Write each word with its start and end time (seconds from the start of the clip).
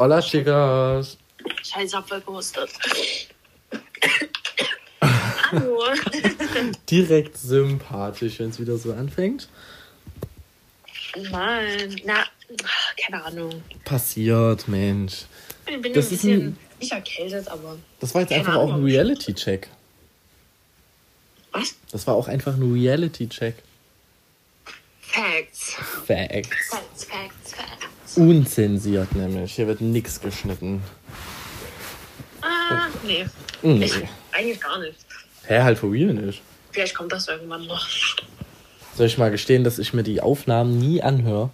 Hola, 0.00 0.22
chicas. 0.22 1.18
Scheiße, 1.62 1.94
hab 1.94 2.08
voll 2.08 2.22
gehustet. 2.22 2.70
Hallo. 5.52 5.82
Direkt 6.90 7.36
sympathisch, 7.36 8.38
wenn 8.38 8.48
es 8.48 8.58
wieder 8.58 8.78
so 8.78 8.94
anfängt. 8.94 9.50
Mann, 11.30 11.96
na, 12.06 12.24
keine 13.04 13.22
Ahnung. 13.24 13.62
Passiert, 13.84 14.66
Mensch. 14.68 15.24
Ich 15.66 15.78
bin 15.82 15.92
Das 15.92 16.06
ein 16.06 16.10
bisschen, 16.10 16.40
ein- 16.40 16.58
nicht 16.80 16.92
erkältet, 16.92 17.48
aber. 17.48 17.76
Das 18.00 18.14
war 18.14 18.22
jetzt 18.22 18.32
einfach 18.32 18.54
auch 18.54 18.68
ein 18.68 18.74
Ahnung. 18.76 18.86
Reality-Check. 18.86 19.68
Was? 21.52 21.74
Das 21.92 22.06
war 22.06 22.14
auch 22.14 22.26
einfach 22.28 22.54
ein 22.54 22.72
Reality-Check. 22.72 23.56
Facts. 25.02 25.74
Facts, 26.06 26.48
Facts, 26.70 27.04
Facts. 27.04 27.34
Unzensiert 28.16 29.14
nämlich. 29.14 29.54
Hier 29.54 29.66
wird 29.66 29.80
nichts 29.80 30.20
geschnitten. 30.20 30.82
Ah, 32.42 32.86
nee. 33.04 33.26
Nee. 33.62 33.84
Ich, 33.84 33.94
eigentlich 34.32 34.60
gar 34.60 34.78
nicht. 34.78 34.96
Hä, 35.46 35.60
halt 35.60 35.78
for 35.78 35.90
real 35.92 36.14
nicht. 36.14 36.42
Vielleicht 36.72 36.94
kommt 36.94 37.12
das 37.12 37.28
irgendwann 37.28 37.66
noch. 37.66 37.86
Soll 38.96 39.06
ich 39.06 39.18
mal 39.18 39.30
gestehen, 39.30 39.64
dass 39.64 39.78
ich 39.78 39.92
mir 39.92 40.02
die 40.02 40.20
Aufnahmen 40.20 40.78
nie 40.78 41.02
anhöre? 41.02 41.50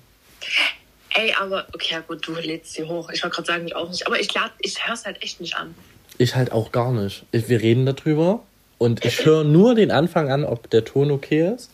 Ey, 1.14 1.32
aber, 1.40 1.66
okay, 1.74 1.92
ja 1.94 2.00
gut, 2.00 2.26
du 2.26 2.34
lädst 2.34 2.74
sie 2.74 2.84
hoch. 2.84 3.08
Ich 3.10 3.22
wollte 3.22 3.36
gerade 3.36 3.46
sagen, 3.46 3.66
ich 3.66 3.74
auch 3.74 3.88
nicht. 3.88 4.06
Aber 4.06 4.20
ich, 4.20 4.32
lad- 4.34 4.52
ich 4.58 4.86
höre 4.86 4.94
es 4.94 5.04
halt 5.06 5.22
echt 5.22 5.40
nicht 5.40 5.56
an. 5.56 5.74
Ich 6.18 6.34
halt 6.34 6.52
auch 6.52 6.72
gar 6.72 6.92
nicht. 6.92 7.24
Ich, 7.32 7.48
wir 7.48 7.60
reden 7.60 7.86
darüber 7.86 8.42
und 8.78 9.04
ich 9.04 9.24
höre 9.24 9.44
nur 9.44 9.74
den 9.74 9.90
Anfang 9.90 10.30
an, 10.30 10.44
ob 10.44 10.68
der 10.70 10.84
Ton 10.84 11.10
okay 11.10 11.52
ist. 11.54 11.70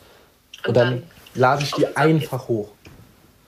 Und, 0.62 0.69
Und 0.69 0.77
dann, 0.77 0.91
dann- 0.91 1.03
lade 1.35 1.62
ich 1.65 1.73
die 1.73 1.87
einfach 1.97 2.47
hoch. 2.49 2.69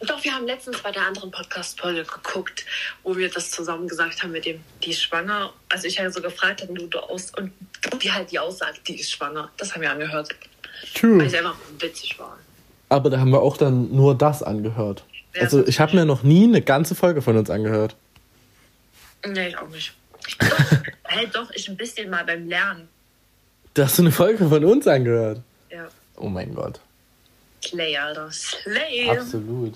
Doch, 0.00 0.22
wir 0.22 0.34
haben 0.34 0.46
letztens 0.46 0.82
bei 0.82 0.90
der 0.90 1.02
anderen 1.06 1.30
Podcast-Folge 1.30 2.04
geguckt, 2.04 2.66
wo 3.02 3.16
wir 3.16 3.30
das 3.30 3.50
zusammen 3.50 3.88
gesagt 3.88 4.22
haben 4.22 4.32
mit 4.32 4.44
dem, 4.44 4.60
die 4.82 4.90
ist 4.90 5.02
schwanger. 5.02 5.52
Also 5.68 5.86
ich 5.86 5.98
habe 5.98 6.10
so 6.10 6.20
gefragt, 6.20 6.62
und 6.68 6.74
du, 6.74 6.86
du 6.86 6.98
aus 6.98 7.32
und 7.36 7.52
die 8.02 8.12
halt 8.12 8.30
die 8.30 8.38
aussagt, 8.38 8.86
die 8.86 8.98
ist 9.00 9.12
schwanger. 9.12 9.50
Das 9.56 9.72
haben 9.72 9.82
wir 9.82 9.90
angehört. 9.90 10.30
Weil 10.92 11.00
True. 11.00 11.24
es 11.24 11.34
einfach 11.34 11.56
witzig 11.78 12.18
war. 12.18 12.38
Aber 12.88 13.10
da 13.10 13.18
haben 13.18 13.30
wir 13.30 13.40
auch 13.40 13.56
dann 13.56 13.94
nur 13.94 14.16
das 14.16 14.42
angehört. 14.42 15.04
Ja, 15.34 15.42
Also 15.42 15.66
ich 15.66 15.80
habe 15.80 15.96
mir 15.96 16.04
noch 16.04 16.22
nie 16.22 16.44
eine 16.44 16.60
ganze 16.60 16.94
Folge 16.94 17.22
von 17.22 17.36
uns 17.36 17.48
angehört. 17.50 17.96
Nee, 19.26 19.48
ich 19.48 19.58
auch 19.58 19.68
nicht. 19.68 19.94
hey, 21.04 21.28
doch, 21.32 21.50
ich 21.52 21.68
ein 21.68 21.76
bisschen 21.76 22.10
mal 22.10 22.24
beim 22.24 22.46
Lernen. 22.46 22.88
Da 23.74 23.84
hast 23.84 23.98
du 23.98 24.02
eine 24.02 24.12
Folge 24.12 24.48
von 24.48 24.64
uns 24.64 24.86
angehört. 24.86 25.40
Ja. 25.70 25.88
Oh 26.16 26.28
mein 26.28 26.54
Gott. 26.54 26.80
Slay, 27.64 27.96
Alter. 27.96 28.30
Slay. 28.30 29.10
Absolut. 29.10 29.74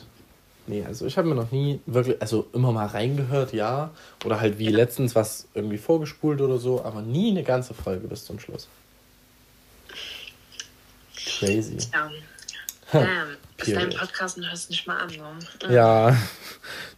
Nee, 0.66 0.84
also 0.84 1.06
ich 1.06 1.16
habe 1.16 1.28
mir 1.28 1.34
noch 1.34 1.50
nie 1.50 1.80
wirklich, 1.86 2.20
also 2.20 2.46
immer 2.52 2.72
mal 2.72 2.86
reingehört, 2.86 3.52
ja. 3.54 3.90
Oder 4.24 4.40
halt 4.40 4.58
wie 4.58 4.68
letztens 4.68 5.14
was 5.14 5.46
irgendwie 5.54 5.78
vorgespult 5.78 6.40
oder 6.42 6.58
so, 6.58 6.84
aber 6.84 7.00
nie 7.00 7.30
eine 7.30 7.42
ganze 7.42 7.72
Folge 7.72 8.06
bis 8.06 8.24
zum 8.24 8.38
Schluss. 8.38 8.68
Crazy. 11.16 11.78
Ja. 11.92 12.10
Ha, 12.92 13.00
Ähm, 13.02 13.36
ist 13.58 13.76
dein. 13.76 13.90
Podcast 13.90 14.38
und 14.38 14.48
hörst 14.48 14.70
nicht 14.70 14.86
mal 14.86 14.98
an, 14.98 15.08
ne? 15.10 15.74
Ja, 15.74 16.10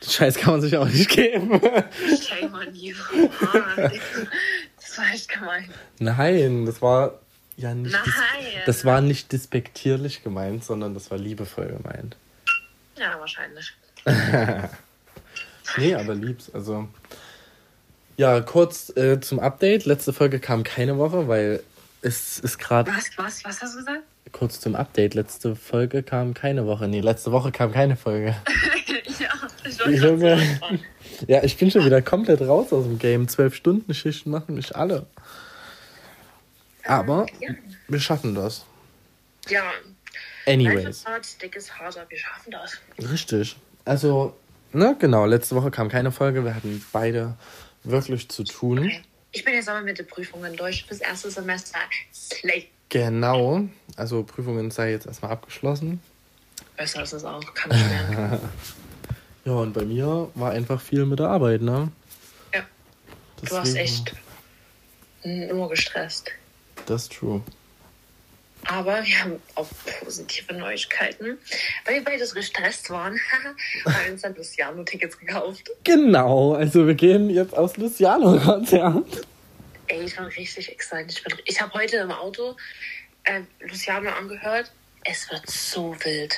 den 0.02 0.08
Scheiß 0.08 0.36
kann 0.36 0.52
man 0.52 0.60
sich 0.60 0.76
auch 0.76 0.86
nicht 0.86 1.08
geben. 1.10 1.60
Shame 1.60 2.54
on 2.54 2.74
you. 2.74 2.94
Ah, 3.52 3.90
Das 4.76 4.98
war 4.98 5.04
echt 5.12 5.28
gemein. 5.28 5.68
Nein, 5.98 6.66
das 6.66 6.80
war 6.82 7.18
ja 7.60 7.74
nicht. 7.74 7.92
Nein. 7.92 8.62
Das 8.66 8.84
war 8.84 9.00
nicht 9.00 9.32
despektierlich 9.32 10.22
gemeint, 10.22 10.64
sondern 10.64 10.94
das 10.94 11.10
war 11.10 11.18
liebevoll 11.18 11.68
gemeint. 11.68 12.16
Ja, 12.96 13.18
wahrscheinlich. 13.18 13.72
Nee, 15.76 15.94
aber 15.94 16.14
lieb's. 16.14 16.50
Also. 16.52 16.88
Ja, 18.16 18.40
kurz 18.40 18.94
äh, 18.96 19.20
zum 19.20 19.40
Update. 19.40 19.84
Letzte 19.84 20.12
Folge 20.12 20.40
kam 20.40 20.62
keine 20.62 20.98
Woche, 20.98 21.28
weil 21.28 21.62
es 22.02 22.38
ist 22.38 22.58
gerade. 22.58 22.90
Was, 22.90 23.10
was, 23.16 23.44
was 23.44 23.62
hast 23.62 23.74
du 23.74 23.78
gesagt? 23.78 24.02
Kurz 24.32 24.60
zum 24.60 24.74
Update. 24.74 25.14
Letzte 25.14 25.56
Folge 25.56 26.02
kam 26.02 26.34
keine 26.34 26.66
Woche. 26.66 26.86
Nee, 26.86 27.00
letzte 27.00 27.32
Woche 27.32 27.50
kam 27.50 27.72
keine 27.72 27.96
Folge. 27.96 28.36
ja, 29.18 29.28
ich 29.64 30.00
Junge. 30.00 30.60
Ja, 31.26 31.42
ich 31.42 31.56
bin 31.56 31.70
schon 31.70 31.84
wieder 31.84 32.02
komplett 32.02 32.40
raus 32.40 32.72
aus 32.72 32.84
dem 32.84 32.98
Game. 32.98 33.28
Zwölf 33.28 33.54
Stunden 33.54 33.92
Schichten 33.94 34.30
machen 34.30 34.54
nicht 34.54 34.76
alle. 34.76 35.06
Aber 36.90 37.26
Ja. 37.40 37.54
wir 37.88 38.00
schaffen 38.00 38.34
das. 38.34 38.64
Ja. 39.48 39.62
Anyways. 40.46 41.04
Hard, 41.06 41.40
dick 41.42 41.56
is 41.56 41.70
harder. 41.78 42.04
Wir 42.08 42.18
schaffen 42.18 42.50
das. 42.50 42.78
Richtig. 43.10 43.56
Also, 43.84 44.36
ne, 44.72 44.96
genau. 44.98 45.26
Letzte 45.26 45.54
Woche 45.56 45.70
kam 45.70 45.88
keine 45.88 46.10
Folge. 46.12 46.44
Wir 46.44 46.54
hatten 46.54 46.84
beide 46.92 47.36
wirklich 47.84 48.28
zu 48.28 48.44
tun. 48.44 48.78
Okay. 48.80 49.02
Ich 49.32 49.44
bin 49.44 49.54
jetzt 49.54 49.68
aber 49.68 49.82
mit 49.82 49.98
der 49.98 50.04
Prüfung 50.04 50.44
in 50.44 50.56
Deutsch 50.56 50.84
fürs 50.86 51.00
erste 51.00 51.30
Semester. 51.30 51.78
Slay. 52.12 52.68
Genau. 52.88 53.68
Also, 53.96 54.24
Prüfungen 54.24 54.70
sei 54.72 54.90
jetzt 54.90 55.06
erstmal 55.06 55.30
abgeschlossen. 55.30 56.00
Besser 56.76 57.02
ist 57.04 57.12
es 57.12 57.24
auch. 57.24 57.42
Kann 57.54 57.70
ich 57.70 57.78
lernen. 57.88 58.40
Ja, 59.46 59.52
und 59.52 59.72
bei 59.72 59.86
mir 59.86 60.30
war 60.34 60.50
einfach 60.52 60.78
viel 60.82 61.06
mit 61.06 61.18
der 61.18 61.28
Arbeit, 61.28 61.62
ne? 61.62 61.90
ja. 62.54 62.60
Du 63.42 63.50
warst 63.50 63.74
Deswegen- 63.74 63.78
echt 65.24 65.50
nur 65.54 65.70
gestresst. 65.70 66.30
Das 66.86 67.02
ist 67.02 67.12
true. 67.12 67.42
Aber 68.66 69.02
wir 69.04 69.18
haben 69.24 69.40
auch 69.54 69.66
positive 70.00 70.52
Neuigkeiten. 70.52 71.38
Weil 71.86 71.94
wir 71.94 72.04
beide 72.04 72.26
so 72.26 72.34
gestresst 72.34 72.90
waren, 72.90 73.18
haben 73.86 74.04
wir 74.06 74.12
uns 74.12 74.22
dann 74.22 74.34
Luciano-Tickets 74.36 75.18
gekauft. 75.18 75.70
Genau. 75.84 76.54
Also, 76.54 76.86
wir 76.86 76.94
gehen 76.94 77.30
jetzt 77.30 77.56
aus 77.56 77.76
Luciano-Konzert. 77.78 79.26
Ey, 79.86 80.04
ich 80.04 80.14
bin 80.14 80.24
richtig 80.26 80.70
excited. 80.70 81.10
Ich, 81.10 81.24
bin- 81.24 81.38
ich 81.46 81.60
habe 81.60 81.72
heute 81.74 81.96
im 81.96 82.12
Auto 82.12 82.54
äh, 83.24 83.40
Luciano 83.66 84.10
angehört. 84.10 84.70
Es 85.04 85.30
wird 85.30 85.48
so 85.50 85.96
wild. 86.04 86.36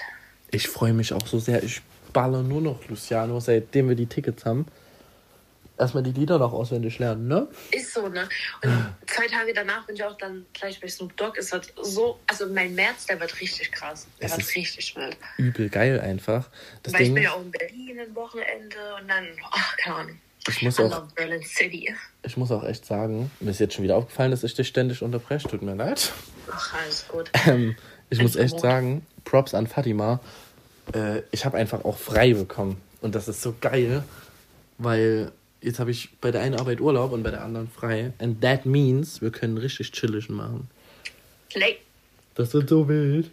Ich 0.52 0.68
freue 0.68 0.92
mich 0.92 1.12
auch 1.12 1.26
so 1.26 1.38
sehr. 1.40 1.62
Ich 1.62 1.82
baller 2.12 2.42
nur 2.42 2.60
noch 2.60 2.86
Luciano, 2.88 3.40
seitdem 3.40 3.88
wir 3.88 3.96
die 3.96 4.06
Tickets 4.06 4.44
haben. 4.44 4.66
Erstmal 5.82 6.02
die 6.04 6.12
Lieder 6.12 6.38
noch 6.38 6.52
auswendig 6.52 6.98
lernen, 6.98 7.26
ne? 7.28 7.48
Ist 7.72 7.92
so, 7.92 8.08
ne? 8.08 8.28
Und 8.62 8.94
zwei 9.08 9.26
Tage 9.26 9.52
danach 9.52 9.84
bin 9.86 9.96
ich 9.96 10.04
auch 10.04 10.16
dann 10.16 10.46
gleich 10.52 10.80
bei 10.80 10.86
Snoop 10.88 11.16
Dogg. 11.16 11.36
Es 11.38 11.50
wird 11.52 11.72
so, 11.82 12.20
also 12.28 12.46
mein 12.46 12.74
März, 12.74 13.06
der 13.06 13.18
wird 13.20 13.40
richtig 13.40 13.72
krass. 13.72 14.06
Der 14.20 14.26
Es 14.26 14.32
wird 14.32 14.42
ist- 14.42 14.54
richtig 14.56 14.94
wild. 14.96 15.16
Übel 15.38 15.68
geil 15.68 16.00
einfach. 16.00 16.48
Das 16.84 16.92
Weil 16.94 17.00
ich 17.02 17.06
Ding, 17.08 17.14
bin 17.14 17.22
ja 17.24 17.32
auch 17.32 17.42
in 17.42 17.50
Berlin 17.50 17.98
ein 18.00 18.14
Wochenende 18.14 18.76
und 19.00 19.08
dann, 19.08 19.26
ach, 19.50 19.76
keine 19.76 19.96
Ahnung. 19.96 20.18
ich 20.48 20.62
muss 20.62 20.78
I 20.78 20.82
auch 20.82 21.02
Berlin 21.14 21.42
City. 21.42 21.92
Ich 22.22 22.36
muss 22.36 22.50
auch 22.52 22.64
echt 22.64 22.86
sagen, 22.86 23.30
mir 23.40 23.50
ist 23.50 23.58
jetzt 23.60 23.74
schon 23.74 23.82
wieder 23.84 23.96
aufgefallen, 23.96 24.30
dass 24.30 24.44
ich 24.44 24.54
dich 24.54 24.68
ständig 24.68 25.02
unterbreche. 25.02 25.48
Tut 25.48 25.62
mir 25.62 25.74
leid. 25.74 26.12
Ach, 26.50 26.74
alles 26.80 27.06
gut. 27.08 27.30
Ähm, 27.46 27.76
ich 28.08 28.20
muss 28.22 28.36
echt 28.36 28.50
Verbot. 28.50 28.60
sagen, 28.60 29.06
Props 29.24 29.52
an 29.54 29.66
Fatima. 29.66 30.20
Äh, 30.94 31.22
ich 31.32 31.44
habe 31.44 31.58
einfach 31.58 31.84
auch 31.84 31.98
frei 31.98 32.34
bekommen. 32.34 32.80
Und 33.00 33.14
das 33.16 33.26
ist 33.26 33.42
so 33.42 33.54
geil, 33.60 34.04
weil 34.78 35.32
jetzt 35.62 35.78
habe 35.78 35.90
ich 35.90 36.10
bei 36.20 36.30
der 36.30 36.42
einen 36.42 36.54
Arbeit 36.56 36.80
Urlaub 36.80 37.12
und 37.12 37.22
bei 37.22 37.30
der 37.30 37.42
anderen 37.42 37.68
frei. 37.70 38.12
And 38.18 38.40
that 38.42 38.66
means, 38.66 39.20
wir 39.22 39.30
können 39.30 39.56
richtig 39.58 39.92
chillig 39.92 40.28
machen. 40.28 40.68
Slay. 41.50 41.78
Das 42.34 42.52
wird 42.54 42.68
so 42.68 42.88
wild. 42.88 43.30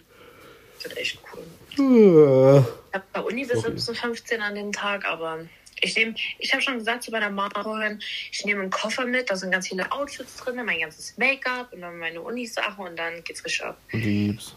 Das 0.76 0.86
wird 0.86 0.98
echt 0.98 1.20
cool. 1.34 1.44
Äh, 1.78 2.60
Ich 2.90 2.94
habe 2.96 3.04
bei 3.14 3.22
Uni 3.22 3.46
bis 3.46 3.62
Sorry. 3.62 3.76
17.15 3.76 4.38
an 4.40 4.56
dem 4.56 4.72
Tag, 4.72 5.06
aber 5.06 5.40
ich 5.82 5.96
nehme, 5.96 6.14
ich 6.40 6.52
habe 6.52 6.62
schon 6.62 6.78
gesagt 6.78 7.04
zu 7.04 7.12
meiner 7.12 7.30
Mama 7.30 7.64
vorhin, 7.64 8.00
ich 8.32 8.44
nehme 8.44 8.62
einen 8.62 8.72
Koffer 8.72 9.06
mit, 9.06 9.30
da 9.30 9.36
sind 9.36 9.52
ganz 9.52 9.68
viele 9.70 9.90
Outfits 9.92 10.36
drin, 10.38 10.58
mein 10.66 10.80
ganzes 10.82 11.18
Make-up 11.18 11.72
und 11.72 11.82
dann 11.82 11.98
meine 12.00 12.20
Uni-Sachen 12.22 12.86
und 12.86 12.98
dann 12.98 13.24
geht's 13.24 13.44
richtig 13.46 13.64
ab. 13.64 13.78
Liebs. 13.92 14.56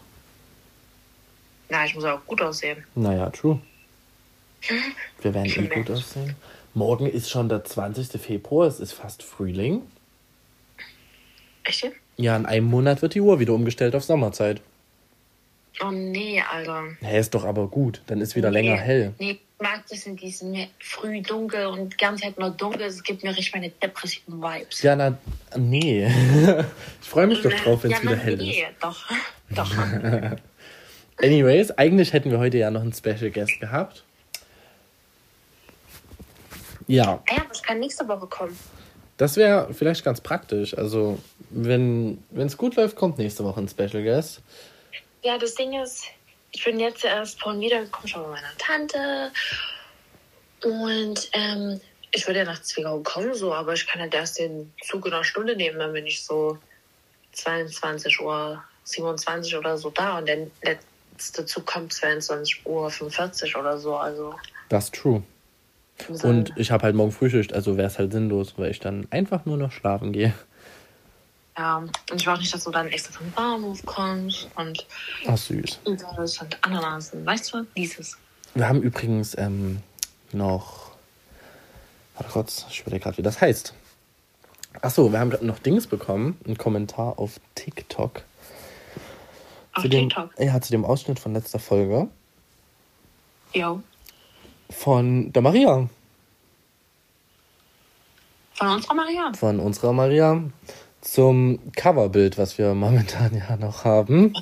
Na, 1.69 1.85
ich 1.85 1.95
muss 1.95 2.03
auch 2.03 2.25
gut 2.25 2.41
aussehen. 2.41 2.83
Naja, 2.95 3.29
true. 3.29 3.59
Wir 5.21 5.33
werden 5.33 5.45
eh 5.45 5.67
gut 5.67 5.89
aussehen. 5.91 6.35
Morgen 6.75 7.05
ist 7.05 7.29
schon 7.29 7.49
der 7.49 7.63
20. 7.63 8.19
Februar, 8.19 8.67
es 8.67 8.79
ist 8.79 8.93
fast 8.93 9.21
Frühling. 9.21 9.83
Echt? 11.63 11.91
Ja, 12.17 12.35
in 12.35 12.45
einem 12.45 12.65
Monat 12.65 13.01
wird 13.01 13.13
die 13.13 13.21
Uhr 13.21 13.39
wieder 13.39 13.53
umgestellt 13.53 13.95
auf 13.95 14.03
Sommerzeit. 14.03 14.59
Oh 15.81 15.91
nee, 15.91 16.41
Alter. 16.41 16.83
Hä, 17.01 17.19
ist 17.19 17.33
doch 17.33 17.45
aber 17.45 17.67
gut. 17.67 18.01
Dann 18.07 18.21
ist 18.21 18.35
wieder 18.35 18.49
länger 18.49 18.75
nee. 18.75 18.81
hell. 18.81 19.13
Nee, 19.19 19.31
ich 19.31 19.39
mag 19.59 19.83
das 19.89 20.05
in 20.05 20.15
diesem 20.15 20.55
früh 20.79 21.21
dunkel 21.21 21.67
und 21.67 21.97
ganze 21.97 22.23
Zeit 22.23 22.39
nur 22.39 22.49
dunkel. 22.49 22.81
Es 22.81 23.03
gibt 23.03 23.23
mir 23.23 23.29
richtig 23.29 23.53
meine 23.53 23.69
depressiven 23.69 24.41
Vibes. 24.41 24.81
Ja, 24.81 24.95
na, 24.95 25.17
nee. 25.55 26.05
ich 27.01 27.07
freue 27.07 27.27
mich 27.27 27.41
doch 27.41 27.53
drauf, 27.53 27.83
wenn 27.83 27.91
es 27.91 27.97
ja, 27.97 28.03
wieder 28.03 28.15
na, 28.15 28.21
hell 28.21 28.37
nee, 28.37 28.61
ist. 28.61 28.67
Doch, 28.81 29.09
doch. 29.49 29.71
Anyways, 31.21 31.71
eigentlich 31.71 32.13
hätten 32.13 32.31
wir 32.31 32.39
heute 32.39 32.57
ja 32.57 32.71
noch 32.71 32.81
einen 32.81 32.93
Special 32.93 33.29
Guest 33.29 33.59
gehabt. 33.59 34.03
Ja, 36.87 37.21
ah 37.29 37.33
ja, 37.35 37.45
das 37.47 37.63
kann 37.63 37.79
nächste 37.79 38.07
Woche 38.07 38.27
kommen. 38.27 38.57
das 39.17 39.37
wäre 39.37 39.73
vielleicht 39.73 40.03
ganz 40.03 40.21
praktisch. 40.21 40.77
Also, 40.77 41.19
wenn 41.49 42.19
es 42.35 42.57
gut 42.57 42.75
läuft, 42.75 42.95
kommt 42.95 43.17
nächste 43.17 43.43
Woche 43.43 43.61
ein 43.61 43.69
Special 43.69 44.03
Guest. 44.03 44.41
Ja, 45.23 45.37
das 45.37 45.55
Ding 45.55 45.73
ist, 45.81 46.05
ich 46.51 46.63
bin 46.63 46.79
jetzt 46.79 47.05
erst 47.05 47.41
vorhin 47.41 47.61
wiedergekommen, 47.61 48.07
schon 48.07 48.23
bei 48.23 48.29
meiner 48.29 48.57
Tante. 48.57 49.31
Und 50.63 51.29
ähm, 51.33 51.79
ich 52.11 52.27
würde 52.27 52.39
ja 52.39 52.45
nach 52.45 52.61
Zwickau 52.61 52.99
kommen, 52.99 53.33
so, 53.33 53.53
aber 53.53 53.73
ich 53.73 53.87
kann 53.87 54.01
halt 54.01 54.13
erst 54.13 54.39
den 54.39 54.71
Zug 54.83 55.05
in 55.05 55.13
einer 55.13 55.23
Stunde 55.23 55.55
nehmen, 55.55 55.79
dann 55.79 55.93
bin 55.93 56.05
ich 56.05 56.23
so 56.23 56.57
22 57.33 58.19
Uhr 58.21 58.63
27 58.83 59.55
oder 59.57 59.77
so 59.77 59.89
da 59.89 60.19
und 60.19 60.27
der 60.27 60.47
letzte 60.63 61.45
Zug 61.45 61.65
kommt 61.65 61.93
22 61.93 62.65
Uhr 62.65 62.89
45 62.89 63.55
oder 63.55 63.77
so, 63.77 63.95
also. 63.95 64.35
Das 64.69 64.85
ist 64.85 64.95
true. 64.95 65.23
So. 66.11 66.27
Und 66.27 66.51
ich 66.57 66.71
habe 66.71 66.83
halt 66.83 66.95
morgen 66.95 67.11
Frühschicht, 67.11 67.53
also 67.53 67.77
wäre 67.77 67.87
es 67.87 67.99
halt 67.99 68.11
sinnlos, 68.11 68.55
weil 68.57 68.71
ich 68.71 68.79
dann 68.79 69.07
einfach 69.11 69.45
nur 69.45 69.57
noch 69.57 69.71
schlafen 69.71 70.11
gehe. 70.11 70.33
Ja, 71.57 71.77
und 71.77 71.91
ich 72.15 72.25
will 72.25 72.33
auch 72.33 72.39
nicht, 72.39 72.53
dass 72.53 72.63
du 72.63 72.71
dann 72.71 72.87
extra 72.87 73.13
vom 73.13 73.29
Bahnhof 73.31 73.85
kommst 73.85 74.47
und. 74.55 74.85
Ach, 75.27 75.37
süß. 75.37 75.81
Und 75.83 76.03
Ananasen, 76.61 77.25
weißt 77.25 77.53
du, 77.53 77.65
dieses. 77.77 78.17
Wir 78.55 78.67
haben 78.67 78.81
übrigens 78.81 79.37
ähm, 79.37 79.79
noch. 80.31 80.91
Warte 82.15 82.31
kurz, 82.31 82.65
ich 82.69 82.81
überlege 82.81 83.03
gerade, 83.03 83.17
wie 83.17 83.21
das 83.21 83.39
heißt. 83.39 83.73
Achso, 84.81 85.11
wir 85.11 85.19
haben 85.19 85.29
gerade 85.29 85.45
noch 85.45 85.59
Dings 85.59 85.85
bekommen, 85.85 86.39
einen 86.45 86.57
Kommentar 86.57 87.19
auf 87.19 87.39
TikTok. 87.55 88.23
Auf 89.73 89.83
zu 89.83 89.89
dem, 89.89 90.09
TikTok? 90.09 90.31
Ja, 90.39 90.59
zu 90.59 90.71
dem 90.71 90.85
Ausschnitt 90.85 91.19
von 91.19 91.33
letzter 91.33 91.59
Folge. 91.59 92.07
Jo. 93.53 93.81
Von 94.69 95.31
der 95.33 95.41
Maria. 95.41 95.89
Von 98.53 98.67
unserer 98.67 98.93
Maria? 98.93 99.31
Von 99.33 99.59
unserer 99.59 99.93
Maria. 99.93 100.43
Zum 101.01 101.59
Coverbild, 101.75 102.37
was 102.37 102.57
wir 102.57 102.73
momentan 102.73 103.35
ja 103.49 103.57
noch 103.57 103.83
haben. 103.83 104.33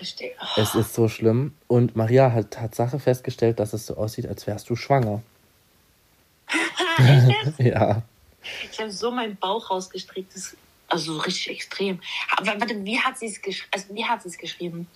Richtig. 0.00 0.36
Es 0.56 0.74
ist 0.74 0.94
so 0.94 1.08
schlimm. 1.08 1.54
Und 1.66 1.96
Maria 1.96 2.32
hat 2.32 2.52
Tatsache 2.52 2.98
festgestellt, 2.98 3.58
dass 3.58 3.72
es 3.72 3.86
so 3.86 3.96
aussieht, 3.96 4.26
als 4.26 4.46
wärst 4.46 4.70
du 4.70 4.76
schwanger. 4.76 5.22
ja. 7.58 8.02
Ich 8.70 8.78
habe 8.78 8.90
so 8.90 9.10
meinen 9.10 9.36
Bauch 9.36 9.70
rausgestreckt. 9.70 10.34
Das, 10.34 10.56
also 10.88 11.14
so 11.14 11.20
richtig 11.20 11.50
extrem. 11.50 12.00
Aber 12.36 12.60
warte, 12.60 12.84
wie 12.84 12.98
hat 12.98 13.18
sie 13.18 13.26
es 13.26 13.42
gesch 13.42 13.66
also, 13.72 13.92
geschrieben? 14.38 14.86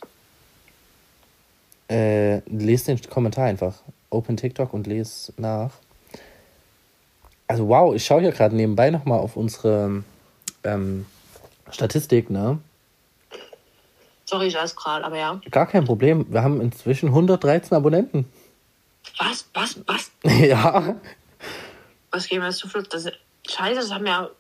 Äh, 1.89 2.39
lest 2.49 2.87
den 2.87 3.01
Kommentar 3.03 3.47
einfach. 3.47 3.83
Open 4.11 4.37
TikTok 4.37 4.75
und 4.75 4.87
lese 4.87 5.33
nach. 5.37 5.73
Also 7.47 7.69
wow, 7.69 7.95
ich 7.95 8.05
schaue 8.05 8.21
hier 8.21 8.33
gerade 8.33 8.55
nebenbei 8.55 8.91
nochmal 8.91 9.19
auf 9.19 9.37
unsere 9.37 10.05
ähm, 10.65 11.07
Statistik, 11.71 12.31
ne? 12.31 12.59
Sorry, 14.25 14.47
ich 14.47 14.55
weiß 14.55 14.77
gerade, 14.77 15.05
aber 15.05 15.19
ja. 15.19 15.41
Gar 15.51 15.67
kein 15.67 15.85
Problem. 15.85 16.27
Wir 16.31 16.43
haben 16.43 16.61
inzwischen 16.61 17.09
113 17.09 17.77
Abonnenten. 17.77 18.31
Was? 19.19 19.49
Was? 19.55 19.81
Was? 19.87 20.13
ja. 20.39 20.95
Was 22.13 22.29
gehen 22.29 22.41
wir 22.41 22.47
jetzt 22.47 22.59
zu 22.59 22.69
viel? 22.69 22.85
Das 22.85 23.07
ist, 23.07 23.19
scheiße, 23.49 23.81
das 23.81 23.93
haben 23.93 24.05
wir 24.05 24.31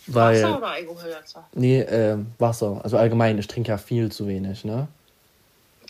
Weil, 0.07 0.43
Wasser 0.43 0.57
oder 0.57 0.67
Alkoholwasser? 0.67 1.47
Nee, 1.53 1.79
äh, 1.81 2.17
Wasser. 2.37 2.79
Also 2.83 2.97
allgemein, 2.97 3.37
ich 3.39 3.47
trinke 3.47 3.69
ja 3.69 3.77
viel 3.77 4.11
zu 4.11 4.27
wenig, 4.27 4.63
ne? 4.63 4.87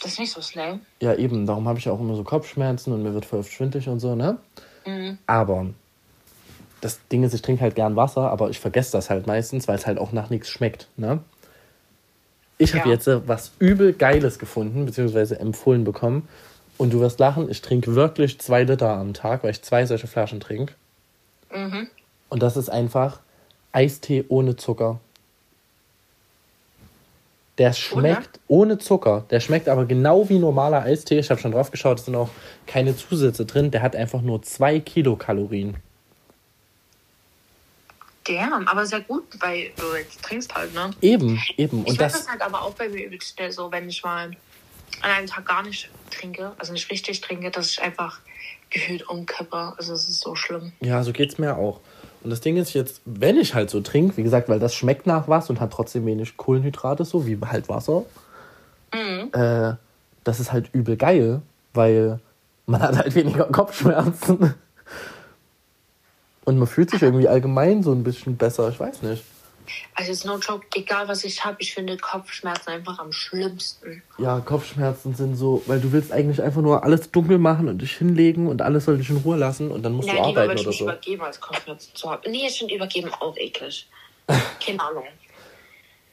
Das 0.01 0.13
ist 0.13 0.19
nicht 0.19 0.31
so 0.31 0.41
schlimm. 0.41 0.81
Ja, 1.01 1.15
eben. 1.15 1.45
Darum 1.45 1.67
habe 1.67 1.79
ich 1.79 1.85
ja 1.85 1.91
auch 1.91 2.00
immer 2.00 2.15
so 2.15 2.23
Kopfschmerzen 2.23 2.94
und 2.94 3.03
mir 3.03 3.13
wird 3.13 3.25
voll 3.25 3.39
oft 3.39 3.51
schwindelig 3.51 3.88
und 3.88 4.00
so, 4.00 4.15
ne? 4.15 4.38
Mhm. 4.85 5.17
Aber 5.27 5.67
das 6.81 7.00
Ding 7.12 7.23
ist, 7.23 7.33
ich 7.33 7.41
trinke 7.41 7.62
halt 7.62 7.75
gern 7.75 7.95
Wasser, 7.95 8.29
aber 8.29 8.50
ich 8.50 8.59
vergesse 8.59 8.91
das 8.91 9.09
halt 9.09 9.27
meistens, 9.27 9.67
weil 9.67 9.75
es 9.75 9.85
halt 9.85 9.97
auch 9.97 10.12
nach 10.12 10.29
nichts 10.29 10.50
schmeckt, 10.50 10.88
ne? 10.97 11.19
Ich 12.57 12.73
habe 12.73 12.88
ja. 12.88 12.95
jetzt 12.95 13.07
äh, 13.07 13.27
was 13.27 13.51
übel 13.59 13.94
Geiles 13.94 14.39
gefunden, 14.39 14.85
beziehungsweise 14.85 15.39
empfohlen 15.39 15.83
bekommen. 15.83 16.27
Und 16.77 16.92
du 16.92 17.00
wirst 17.00 17.19
lachen, 17.19 17.50
ich 17.50 17.62
trinke 17.62 17.95
wirklich 17.95 18.39
zwei 18.39 18.63
Liter 18.63 18.89
am 18.89 19.13
Tag, 19.13 19.44
weil 19.44 19.51
ich 19.51 19.62
zwei 19.62 19.86
solche 19.86 20.07
Flaschen 20.07 20.39
trinke. 20.39 20.74
Mhm. 21.54 21.88
Und 22.30 22.44
das 22.44 22.57
ist 22.57 22.69
einfach 22.69 23.19
Eistee 23.72 24.25
ohne 24.27 24.56
Zucker. 24.56 25.00
Der 27.57 27.72
schmeckt 27.72 28.39
ohne? 28.48 28.77
Zucker. 28.77 29.25
Der 29.30 29.39
schmeckt 29.39 29.69
aber 29.69 29.86
genau 29.86 30.27
wie 30.27 30.39
normaler 30.39 30.81
Eistee. 30.81 31.19
Ich 31.19 31.30
habe 31.30 31.39
schon 31.39 31.54
drauf 31.54 31.72
geschaut, 31.72 32.00
es 32.00 32.06
sind 32.06 32.16
auch 32.16 32.30
keine 32.68 32.98
Zusätze 32.98 33.45
drin. 33.45 33.72
Der 33.72 33.81
hat 33.81 33.95
einfach 33.95 34.22
nur 34.22 34.42
zwei 34.42 34.80
Kilokalorien. 34.80 35.77
Damn, 38.25 38.68
aber 38.68 38.86
sehr 38.86 39.01
gut, 39.01 39.24
weil 39.39 39.72
du 39.77 39.95
jetzt 39.95 40.22
trinkst 40.24 40.54
halt, 40.54 40.74
ne? 40.74 40.89
Eben, 41.00 41.39
eben. 41.57 41.84
Ich 41.84 41.91
Und 41.91 42.01
das, 42.01 42.13
das 42.13 42.27
halt 42.27 42.41
aber 42.41 42.63
auch 42.63 42.74
bei 42.74 42.89
mir 42.89 43.05
übelst 43.05 43.36
schnell 43.36 43.51
so, 43.51 43.72
wenn 43.72 43.88
ich 43.88 44.03
mal 44.03 44.32
an 45.01 45.11
einem 45.11 45.27
Tag 45.27 45.45
gar 45.45 45.63
nicht 45.63 45.89
trinke, 46.11 46.51
also 46.57 46.73
nicht 46.73 46.89
richtig 46.89 47.21
trinke, 47.21 47.51
dass 47.51 47.71
ich 47.71 47.81
einfach 47.81 48.19
gefühlt 48.69 49.07
umkippe. 49.07 49.73
Also 49.77 49.93
es 49.93 50.09
ist 50.09 50.21
so 50.21 50.35
schlimm. 50.35 50.73
Ja, 50.81 51.03
so 51.03 51.13
geht's 51.13 51.37
mir 51.37 51.57
auch. 51.57 51.79
Und 52.23 52.31
das 52.31 52.41
Ding 52.41 52.57
ist 52.57 52.73
jetzt, 52.73 53.01
wenn 53.05 53.37
ich 53.37 53.53
halt 53.53 53.69
so 53.69 53.81
trinke, 53.81 54.17
wie 54.17 54.23
gesagt, 54.23 54.49
weil 54.49 54.59
das 54.59 54.73
schmeckt 54.73 55.05
nach 55.05 55.27
was 55.27 55.49
und 55.49 55.59
hat 55.59 55.71
trotzdem 55.71 56.05
wenig 56.05 56.37
Kohlenhydrate, 56.37 57.05
so 57.05 57.27
wie 57.27 57.37
halt 57.39 57.69
Wasser, 57.69 58.03
mhm. 58.93 59.29
äh, 59.33 59.75
das 60.23 60.39
ist 60.39 60.51
halt 60.51 60.69
übel 60.73 60.97
geil, 60.97 61.41
weil 61.73 62.19
man 62.65 62.81
hat 62.81 62.97
halt 62.97 63.13
weniger 63.15 63.45
Kopfschmerzen. 63.45 64.55
Und 66.45 66.57
man 66.57 66.67
fühlt 66.67 66.89
sich 66.89 67.01
irgendwie 67.03 67.27
allgemein 67.27 67.83
so 67.83 67.91
ein 67.91 68.03
bisschen 68.03 68.37
besser, 68.37 68.69
ich 68.69 68.79
weiß 68.79 69.03
nicht. 69.03 69.23
Also 69.93 70.12
ist 70.12 70.25
no 70.25 70.38
joke, 70.38 70.65
egal 70.75 71.07
was 71.07 71.24
ich 71.24 71.43
habe, 71.43 71.57
ich 71.60 71.74
finde 71.74 71.98
Kopfschmerzen 71.98 72.69
einfach 72.69 73.00
am 73.00 73.12
schlimmsten. 73.12 74.01
Ja, 74.17 74.39
Kopfschmerzen 74.39 75.15
sind 75.15 75.36
so, 75.36 75.62
weil 75.65 75.79
du 75.79 75.91
willst 75.91 76.12
eigentlich 76.12 76.41
einfach 76.41 76.62
nur 76.62 76.84
alles 76.84 77.12
dunkel 77.12 77.38
machen 77.38 77.67
und 77.67 77.81
dich 77.81 77.98
hinlegen 77.98 78.48
und 78.48 78.62
alles 78.62 78.86
soll 78.86 78.98
dich 78.98 79.10
in 79.10 79.17
Ruhe 79.17 79.38
lassen 79.38 79.72
und 79.72 79.84
dann 79.84 79.93
musst 79.93 80.07
ja, 80.07 80.15
du 80.15 80.22
arbeiten 80.22 80.60
oder 80.60 80.69
ich 80.69 80.77
so. 80.77 80.86
übergeben 80.86 81.24
als 81.24 81.39
Kopfschmerzen 81.39 81.95
zu 81.95 82.10
haben. 82.10 82.29
Nee, 82.29 82.48
ich 82.48 82.57
finde 82.57 82.75
übergeben 82.75 83.12
auch 83.13 83.36
eklig. 83.38 83.88
Keine 84.65 84.81
Ahnung. 84.81 85.05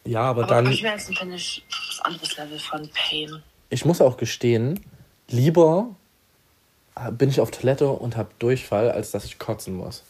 Ja, 0.04 0.22
aber, 0.22 0.44
aber 0.44 0.54
dann. 0.54 0.64
Kopfschmerzen 0.66 1.14
finde 1.14 1.36
ich 1.36 1.64
das 1.68 2.00
anderes 2.00 2.36
Level 2.36 2.58
von 2.58 2.88
Pain. 2.90 3.42
Ich 3.70 3.84
muss 3.84 4.00
auch 4.00 4.16
gestehen, 4.16 4.80
lieber 5.28 5.94
bin 7.12 7.30
ich 7.30 7.40
auf 7.40 7.50
Toilette 7.50 7.88
und 7.88 8.16
habe 8.16 8.28
Durchfall, 8.38 8.90
als 8.90 9.10
dass 9.10 9.24
ich 9.24 9.38
kotzen 9.38 9.74
muss. 9.76 10.04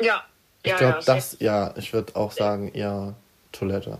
Ja, 0.00 0.24
ich 0.66 0.72
ja, 0.72 0.78
glaube, 0.78 0.98
ja, 0.98 1.14
das, 1.14 1.36
ja, 1.38 1.74
ich 1.76 1.92
würde 1.92 2.16
auch 2.16 2.32
sagen, 2.32 2.72
eher 2.72 3.14
Toilette. 3.52 3.98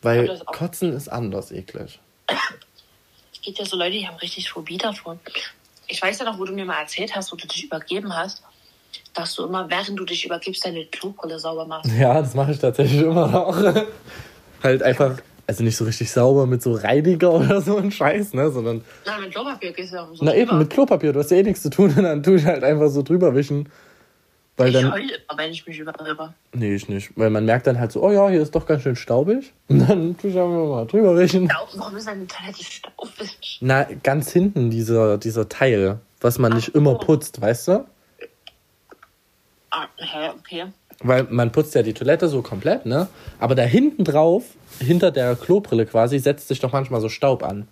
Weil 0.00 0.40
Kotzen 0.46 0.94
ist 0.94 1.08
anders 1.08 1.52
eklig. 1.52 2.00
Es 2.26 3.42
gibt 3.42 3.58
ja 3.58 3.66
so 3.66 3.76
Leute, 3.76 3.92
die 3.92 4.08
haben 4.08 4.16
richtig 4.16 4.50
Phobie 4.50 4.78
davon. 4.78 5.20
Ich 5.88 6.00
weiß 6.00 6.20
ja 6.20 6.24
noch, 6.24 6.38
wo 6.38 6.46
du 6.46 6.54
mir 6.54 6.64
mal 6.64 6.80
erzählt 6.80 7.14
hast, 7.14 7.30
wo 7.32 7.36
du 7.36 7.46
dich 7.46 7.64
übergeben 7.64 8.16
hast, 8.16 8.42
dass 9.12 9.34
du 9.34 9.44
immer, 9.44 9.68
während 9.68 9.98
du 9.98 10.06
dich 10.06 10.24
übergibst, 10.24 10.64
deine 10.64 10.86
Klobrille 10.86 11.38
sauber 11.38 11.66
machst. 11.66 11.90
Ja, 11.92 12.22
das 12.22 12.32
mache 12.34 12.52
ich 12.52 12.58
tatsächlich 12.58 13.02
immer 13.02 13.28
noch. 13.28 13.84
halt 14.62 14.82
einfach, 14.82 15.18
also 15.46 15.64
nicht 15.64 15.76
so 15.76 15.84
richtig 15.84 16.10
sauber 16.10 16.46
mit 16.46 16.62
so 16.62 16.72
Reiniger 16.72 17.30
oder 17.34 17.60
so 17.60 17.76
ein 17.76 17.90
Scheiß, 17.90 18.32
ne, 18.32 18.50
sondern... 18.50 18.82
Nein, 19.04 19.20
mit 19.20 19.32
Klopapier 19.32 19.72
gehst 19.72 19.92
du 19.92 19.96
ja 19.96 20.04
auch 20.04 20.14
so 20.14 20.24
Na 20.24 20.32
drüber. 20.32 20.42
eben, 20.42 20.58
mit 20.58 20.70
Klopapier, 20.70 21.12
du 21.12 21.20
hast 21.20 21.30
ja 21.30 21.36
eh 21.36 21.42
nichts 21.42 21.60
zu 21.60 21.68
tun 21.68 21.92
und 21.94 22.02
dann 22.04 22.22
tue 22.22 22.36
ich 22.36 22.46
halt 22.46 22.64
einfach 22.64 22.88
so 22.88 23.02
drüber 23.02 23.34
wischen 23.34 23.68
Weil 24.56 24.68
ich 24.68 24.74
dann, 24.74 24.92
heule 24.92 25.14
immer, 25.14 25.38
wenn 25.38 25.50
ich 25.50 25.66
mich 25.66 25.78
überrühre. 25.78 26.34
nee, 26.52 26.74
ich 26.74 26.88
nicht. 26.88 27.12
Weil 27.16 27.30
man 27.30 27.44
merkt 27.46 27.66
dann 27.66 27.78
halt 27.78 27.90
so, 27.90 28.02
oh 28.02 28.10
ja, 28.10 28.28
hier 28.28 28.42
ist 28.42 28.54
doch 28.54 28.66
ganz 28.66 28.82
schön 28.82 28.96
staubig. 28.96 29.52
Und 29.68 29.88
dann 29.88 30.16
tue 30.18 30.30
ich 30.30 30.36
einfach 30.36 30.50
mal 30.50 30.86
drüber 30.86 31.16
riechen. 31.16 31.48
Staub, 31.50 31.68
warum 31.74 31.96
ist 31.96 32.06
eine 32.06 32.26
Toilette 32.26 32.62
staubig? 32.62 33.58
Na, 33.60 33.84
ganz 34.02 34.30
hinten 34.30 34.70
dieser, 34.70 35.16
dieser 35.16 35.48
Teil, 35.48 36.00
was 36.20 36.38
man 36.38 36.52
nicht 36.52 36.74
immer 36.74 36.96
putzt, 36.96 37.40
weißt 37.40 37.68
du? 37.68 37.86
Ah, 39.70 39.86
hä, 39.96 40.30
okay. 40.38 40.66
Weil 41.02 41.24
man 41.24 41.50
putzt 41.50 41.74
ja 41.74 41.82
die 41.82 41.94
Toilette 41.94 42.28
so 42.28 42.42
komplett, 42.42 42.84
ne? 42.84 43.08
Aber 43.40 43.54
da 43.54 43.62
hinten 43.62 44.04
drauf, 44.04 44.44
hinter 44.78 45.10
der 45.10 45.34
Klobrille 45.34 45.86
quasi, 45.86 46.18
setzt 46.18 46.48
sich 46.48 46.60
doch 46.60 46.72
manchmal 46.72 47.00
so 47.00 47.08
Staub 47.08 47.42
an. 47.42 47.66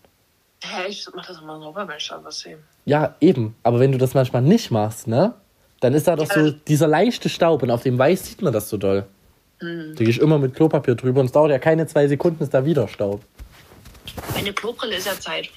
Hä, 0.63 0.89
ich 0.89 1.07
mach 1.15 1.27
das 1.27 1.41
immer 1.41 1.59
nur, 1.59 1.77
wenn 1.77 1.89
ich 1.97 2.09
da 2.09 2.23
was 2.25 2.41
sehe. 2.41 2.59
Ja, 2.87 3.15
eben. 3.21 3.55
Aber 3.63 3.81
wenn 3.81 3.93
du 3.93 3.99
das 3.99 4.15
manchmal 4.15 4.43
nicht 4.43 4.71
machst, 4.71 5.07
ne? 5.07 5.35
Dann 5.81 5.95
ist 5.95 6.07
da 6.07 6.17
doch 6.17 6.31
so 6.31 6.41
Ja. 6.41 6.51
dieser 6.69 6.87
leichte 6.89 7.29
Staub 7.29 7.63
und 7.63 7.71
auf 7.71 7.83
dem 7.83 7.99
Weiß 7.99 8.27
sieht 8.27 8.43
man 8.43 8.53
das 8.53 8.69
so 8.69 8.77
doll. 8.77 9.07
Da 9.59 9.67
gehe 9.95 10.09
ich 10.09 10.21
immer 10.21 10.39
mit 10.39 10.55
Klopapier 10.55 10.95
drüber 10.95 11.21
und 11.21 11.27
es 11.27 11.33
dauert 11.33 11.51
ja 11.51 11.59
keine 11.59 11.87
zwei 11.87 12.09
Sekunden, 12.09 12.43
ist 12.43 12.55
da 12.55 12.65
wieder 12.65 12.89
Staub. 12.89 13.23
Meine 14.35 14.53
Klobrille 14.55 14.97
ist 14.97 15.07
ja 15.07 15.19
Zeit. 15.19 15.51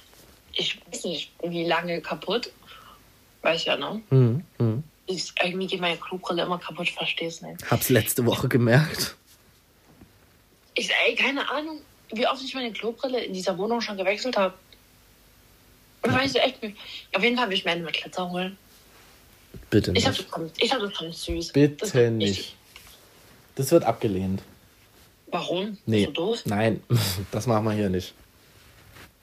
Ich 0.53 0.80
weiß 0.92 1.06
nicht, 1.06 1.32
wie 1.42 1.65
lange 1.65 2.01
kaputt. 2.01 2.51
Weiß 3.42 3.63
ja, 3.65 3.77
ne? 3.77 4.01
Hm, 4.10 4.44
hm. 4.60 4.84
Ich, 5.06 5.34
irgendwie 5.42 5.68
geht 5.68 5.82
meine 5.82 5.98
Klobrille 5.98 6.44
immer 6.44 6.60
kaputt, 6.60 6.89
versteh's 6.89 7.42
nicht. 7.42 7.70
Hab's 7.70 7.89
letzte 7.89 8.25
Woche 8.25 8.48
gemerkt. 8.48 9.15
Ich, 10.75 10.89
ey, 11.06 11.15
keine 11.15 11.50
Ahnung, 11.50 11.80
wie 12.13 12.27
oft 12.27 12.44
ich 12.44 12.53
meine 12.56 12.72
Klobrille 12.72 13.22
in 13.24 13.34
dieser 13.34 13.58
Wohnung 13.58 13.80
schon 13.82 13.98
gewechselt 13.98 14.38
habe. 14.38 14.53
Weißt 16.03 16.36
du 16.36 16.39
echt 16.39 16.62
nicht. 16.62 16.77
Auf 17.13 17.24
jeden 17.24 17.38
Fall 17.38 17.48
will 17.50 17.58
ich 17.58 17.63
mir 17.65 17.72
eine 17.72 17.84
mit 17.84 17.94
Glitzer 17.94 18.30
holen. 18.30 18.58
Bitte 19.69 19.91
Ich 19.91 20.05
nicht. 20.05 20.19
das 20.19 20.27
kommt, 20.29 20.51
ich 20.62 20.72
hab 20.74 20.79
das 20.81 20.93
kommt 20.93 21.13
süß. 21.15 21.48
Das 21.48 21.53
Bitte 21.53 21.89
kommt 21.91 22.17
nicht. 22.17 22.55
Das 23.55 23.72
wird 23.72 23.83
abgelehnt. 23.83 24.41
Warum? 25.27 25.77
Nee. 25.86 26.05
So 26.05 26.12
doof? 26.12 26.41
Nein, 26.45 26.83
das 27.31 27.48
machen 27.48 27.65
wir 27.65 27.72
hier 27.74 27.89
nicht. 27.89 28.13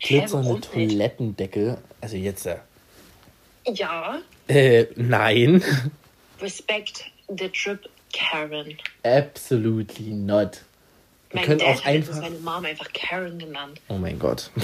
Glitzernde 0.00 0.49
warum? 0.49 0.60
Toilettendeckel. 0.62 1.78
Also 2.00 2.16
jetzt. 2.16 2.46
Äh, 2.46 2.56
Ja. 3.66 4.20
äh, 4.49 4.87
nein. 4.96 5.62
Respect 6.40 7.04
the 7.28 7.49
trip, 7.50 7.88
Karen. 8.12 8.76
Absolutely 9.04 10.10
not. 10.12 10.62
Wir 11.30 11.37
Mein 11.40 11.44
können 11.44 11.58
Dad 11.60 11.68
auch 11.68 11.80
hat 11.84 11.87
einfach. 11.87 12.20
meine 12.20 12.38
Mom 12.38 12.64
einfach 12.64 12.92
Karen 12.92 13.38
genannt. 13.38 13.80
Oh 13.88 13.94
mein 13.99 14.18
Gott. 14.18 14.50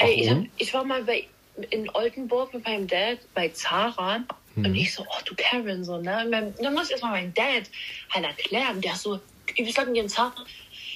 Ey, 0.00 0.22
ich, 0.22 0.28
hab, 0.30 0.36
Warum? 0.36 0.50
ich 0.58 0.74
war 0.74 0.84
mal 0.84 1.04
bei, 1.04 1.24
in 1.70 1.88
Oldenburg 1.90 2.54
mit 2.54 2.64
meinem 2.64 2.86
Dad 2.86 3.18
bei 3.34 3.48
Zara 3.48 4.24
Mhm. 4.54 4.66
und 4.66 4.74
ich 4.74 4.92
so, 4.92 5.02
oh 5.02 5.22
du 5.24 5.34
Karen, 5.36 5.84
so, 5.84 5.98
ne? 5.98 6.26
Mein, 6.30 6.54
dann 6.60 6.74
muss 6.74 6.86
ich 6.86 6.92
erstmal 6.92 7.12
mein 7.12 7.34
Dad 7.34 7.64
halt 8.10 8.24
erklären, 8.24 8.80
der 8.80 8.94
so, 8.96 9.20
wir 9.54 9.72
sagen 9.72 9.94
dir 9.94 10.02
in 10.02 10.08
Zara, 10.08 10.34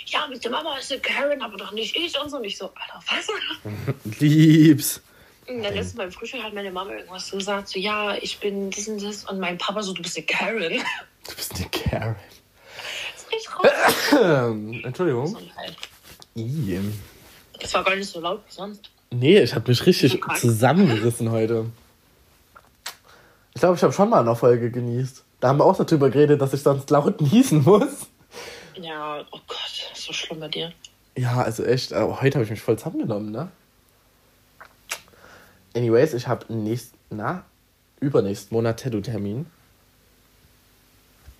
ja, 0.07 0.27
mit 0.29 0.45
der 0.45 0.51
Mama 0.51 0.77
ist 0.79 0.93
eine 0.93 1.01
Karen, 1.01 1.43
aber 1.43 1.57
doch 1.57 1.73
nicht 1.73 1.97
ich 1.97 2.19
und 2.21 2.31
so. 2.31 2.37
Und 2.37 2.45
ich 2.45 2.57
so, 2.57 2.67
Alter, 2.75 3.03
was? 3.09 3.27
Liebs. 4.21 5.03
Und 5.49 5.63
dann 5.63 5.75
letztens 5.75 5.97
beim 5.97 6.13
Frühstück 6.13 6.43
hat 6.43 6.55
meine 6.55 6.71
Mama 6.71 6.93
irgendwas 6.93 7.29
so 7.29 7.37
gesagt, 7.37 7.69
so, 7.69 7.79
ja, 7.79 8.15
ich 8.17 8.39
bin 8.39 8.71
dies 8.71 8.89
und 8.89 9.03
das. 9.03 9.25
Und 9.25 9.41
mein 9.41 9.59
Papa 9.59 9.83
so, 9.83 9.93
du 9.93 10.03
bist 10.03 10.17
eine 10.17 10.27
Karen. 10.27 10.83
Du 11.29 11.35
bist 11.35 11.55
eine 11.55 11.69
Karen. 11.71 12.17
Das 13.15 13.23
ist 13.23 13.33
richtig 13.33 13.59
raus. 13.59 14.83
Entschuldigung. 14.85 15.25
Gesundheit. 15.25 15.77
I. 16.37 16.81
Das 17.59 17.75
war 17.75 17.85
gar 17.85 17.97
nicht 17.97 18.09
so 18.09 18.21
laut 18.21 18.45
wie 18.47 18.53
sonst. 18.53 18.91
Nee, 19.19 19.41
ich 19.41 19.55
habe 19.55 19.71
mich 19.71 19.85
richtig 19.87 20.21
zusammengerissen 20.37 21.31
heute. 21.31 21.67
Ich 23.55 23.61
glaube, 23.61 23.77
ich 23.77 23.83
habe 23.83 23.93
schon 23.93 24.11
mal 24.11 24.21
eine 24.21 24.37
Folge 24.37 24.71
genießt. 24.71 25.23
Da 25.41 25.49
haben 25.49 25.59
wir 25.59 25.65
auch 25.65 25.77
darüber 25.77 26.11
geredet, 26.11 26.41
dass 26.41 26.53
ich 26.53 26.63
sonst 26.63 26.91
laut 26.91 27.21
niesen 27.33 27.63
muss. 27.65 28.07
Ja, 28.81 29.25
oh 29.31 29.39
Gott, 29.47 29.91
so 29.95 30.13
schlimm 30.13 30.41
bei 30.41 30.49
dir. 30.49 30.73
Ja, 31.17 31.41
also 31.43 31.65
echt, 31.65 31.93
heute 31.93 32.35
habe 32.37 32.45
ich 32.45 32.51
mich 32.51 32.61
voll 32.61 32.77
zusammengenommen, 32.77 33.31
ne? 33.33 33.49
Anyways, 35.75 36.13
ich 36.13 36.29
habe 36.29 36.53
nächst, 36.53 36.93
na, 37.11 37.45
übernächsten 38.01 38.55
Monat 38.55 38.81
Tattoo-Termin 38.81 39.47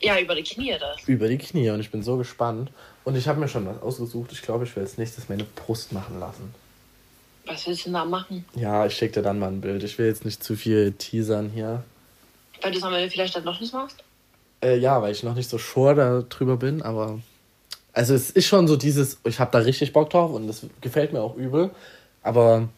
Ja, 0.01 0.19
über 0.19 0.35
die 0.35 0.43
Knie 0.43 0.75
das. 0.79 1.07
über 1.07 1.29
die 1.29 1.37
Knie 1.39 1.69
und 1.71 1.81
ich 1.81 1.91
bin 1.91 2.03
so 2.03 2.17
gespannt. 2.17 2.71
Und 3.05 3.17
ich 3.17 3.29
habe 3.29 3.39
mir 3.41 3.49
schon 3.49 3.67
was 3.67 3.81
ausgesucht. 3.83 4.33
Ich 4.33 4.41
glaube, 4.43 4.65
ich 4.65 4.75
will 4.75 4.83
als 4.83 4.97
nächstes 4.97 5.29
meine 5.29 5.45
Brust 5.45 5.93
machen 5.93 6.19
lassen. 6.21 6.55
Was 7.47 7.67
willst 7.67 7.83
du 7.83 7.85
denn 7.85 7.95
da 7.95 8.05
machen? 8.05 8.45
Ja, 8.55 8.87
ich 8.87 8.95
schicke 8.95 9.15
dir 9.15 9.23
dann 9.23 9.39
mal 9.39 9.49
ein 9.49 9.61
Bild. 9.61 9.83
Ich 9.85 9.99
will 9.99 10.07
jetzt 10.07 10.25
nicht 10.25 10.43
zu 10.43 10.57
viel 10.57 10.93
teasern 10.93 11.51
hier. 11.51 11.85
Weil 12.61 12.73
du 12.73 12.79
es 12.79 12.85
am 12.85 12.93
Ende 12.93 13.11
vielleicht 13.11 13.37
dann 13.37 13.45
noch 13.45 13.61
nicht 13.61 13.73
machst? 13.73 14.03
Äh, 14.63 14.79
ja, 14.79 15.01
weil 15.01 15.13
ich 15.13 15.23
noch 15.23 15.35
nicht 15.35 15.49
so 15.49 15.59
sure 15.59 16.25
darüber 16.29 16.57
bin, 16.57 16.83
aber. 16.83 17.21
Also, 17.93 18.15
es 18.15 18.31
ist 18.31 18.47
schon 18.47 18.69
so 18.69 18.77
dieses, 18.77 19.19
ich 19.25 19.39
habe 19.39 19.51
da 19.53 19.59
richtig 19.59 19.93
Bock 19.93 20.11
drauf 20.11 20.33
und 20.33 20.49
das 20.49 20.67
gefällt 20.81 21.13
mir 21.13 21.21
auch 21.21 21.37
übel. 21.37 21.71
Aber 22.23 22.69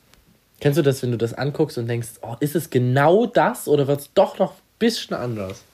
kennst 0.61 0.79
du 0.79 0.83
das, 0.83 1.03
wenn 1.03 1.11
du 1.11 1.19
das 1.19 1.35
anguckst 1.35 1.79
und 1.79 1.89
denkst, 1.89 2.09
oh, 2.23 2.37
ist 2.41 2.55
es 2.55 2.71
genau 2.71 3.27
das 3.27 3.69
oder 3.69 3.87
wird 3.89 4.01
es 4.01 4.13
doch 4.13 4.39
noch 4.39 4.53
ein 4.53 4.63
bisschen 4.79 5.17
anders? 5.17 5.65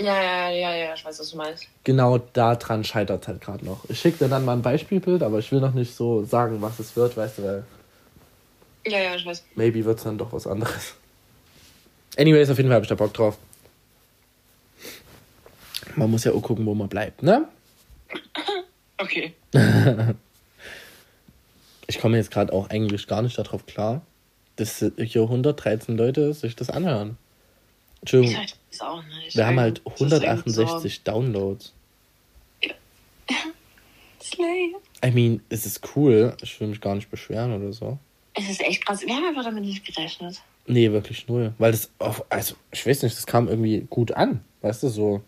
Ja, 0.00 0.22
ja, 0.22 0.50
ja, 0.50 0.74
ja, 0.74 0.94
ich 0.94 1.04
weiß, 1.04 1.18
was 1.18 1.30
du 1.30 1.36
meinst. 1.36 1.66
Genau 1.82 2.18
daran 2.18 2.84
scheitert 2.84 3.26
halt 3.26 3.40
gerade 3.40 3.64
noch. 3.64 3.84
Ich 3.88 3.98
schicke 4.00 4.18
dir 4.24 4.28
dann 4.28 4.44
mal 4.44 4.52
ein 4.52 4.62
Beispielbild, 4.62 5.22
aber 5.22 5.38
ich 5.40 5.50
will 5.50 5.60
noch 5.60 5.74
nicht 5.74 5.94
so 5.94 6.24
sagen, 6.24 6.62
was 6.62 6.78
es 6.78 6.94
wird, 6.96 7.16
weißt 7.16 7.38
du, 7.38 7.42
weil 7.42 7.64
Ja, 8.86 8.98
ja, 9.00 9.14
ich 9.16 9.26
weiß. 9.26 9.44
maybe 9.56 9.84
wird 9.84 9.98
es 9.98 10.04
dann 10.04 10.16
doch 10.18 10.32
was 10.32 10.46
anderes. 10.46 10.94
Anyways, 12.16 12.48
auf 12.50 12.56
jeden 12.58 12.68
Fall 12.68 12.76
habe 12.76 12.84
ich 12.84 12.88
da 12.88 12.94
Bock 12.94 13.12
drauf. 13.12 13.36
Man 15.96 16.10
muss 16.10 16.24
ja 16.24 16.32
auch 16.32 16.42
gucken, 16.42 16.64
wo 16.66 16.74
man 16.74 16.88
bleibt, 16.88 17.22
ne? 17.22 17.48
Okay. 18.98 19.32
Ich 21.90 22.00
komme 22.00 22.18
jetzt 22.18 22.30
gerade 22.30 22.52
auch 22.52 22.68
eigentlich 22.68 23.06
gar 23.06 23.22
nicht 23.22 23.38
darauf 23.38 23.64
klar, 23.64 24.02
dass 24.56 24.84
hier 24.98 25.22
113 25.22 25.96
Leute 25.96 26.34
sich 26.34 26.54
das 26.54 26.68
anhören. 26.68 27.16
Ich 28.00 28.14
Entschuldigung, 28.14 28.36
weiß 28.42 28.80
auch 28.80 29.02
nicht. 29.02 29.36
wir 29.36 29.46
haben 29.46 29.60
halt 29.60 29.82
Das 29.84 29.94
ist 29.94 30.00
irgendwie 30.00 30.16
168 30.16 31.02
Downloads. 31.02 31.72
So 32.62 32.72
Slay. 34.22 34.74
I 35.04 35.10
mean, 35.10 35.40
es 35.48 35.66
ist 35.66 35.96
cool. 35.96 36.36
Ich 36.42 36.58
will 36.60 36.68
mich 36.68 36.80
gar 36.80 36.94
nicht 36.94 37.10
beschweren 37.10 37.52
oder 37.52 37.72
so. 37.72 37.98
Es 38.34 38.48
ist 38.48 38.60
echt 38.60 38.84
krass. 38.84 39.02
Wir 39.02 39.14
haben 39.14 39.26
einfach 39.26 39.44
damit 39.44 39.64
nicht 39.64 39.84
gerechnet. 39.84 40.40
Nee, 40.66 40.92
wirklich 40.92 41.26
null. 41.28 41.54
Weil 41.58 41.72
das, 41.72 41.90
auf, 41.98 42.24
also, 42.30 42.54
ich 42.72 42.86
weiß 42.86 43.02
nicht, 43.02 43.16
das 43.16 43.26
kam 43.26 43.48
irgendwie 43.48 43.86
gut 43.88 44.12
an. 44.12 44.44
Weißt 44.60 44.82
du, 44.82 44.88
so 44.88 45.22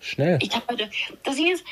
schnell. 0.00 0.38
Ich 0.42 0.54
habe 0.54 0.66
heute, 0.68 0.90
das 1.22 1.36
Ding 1.36 1.52
ist, 1.52 1.64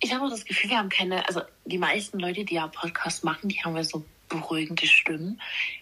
ich 0.00 0.12
habe 0.14 0.24
auch 0.24 0.30
das 0.30 0.44
Gefühl, 0.44 0.70
wir 0.70 0.78
haben 0.78 0.88
keine, 0.88 1.26
also 1.26 1.42
die 1.64 1.78
meisten 1.78 2.18
Leute, 2.18 2.44
die 2.44 2.54
ja 2.54 2.68
Podcasts 2.68 3.22
machen, 3.22 3.48
die 3.48 3.62
haben 3.62 3.76
ja 3.76 3.84
so 3.84 4.04
beruhigende 4.28 4.86
Stimmen. 4.86 5.40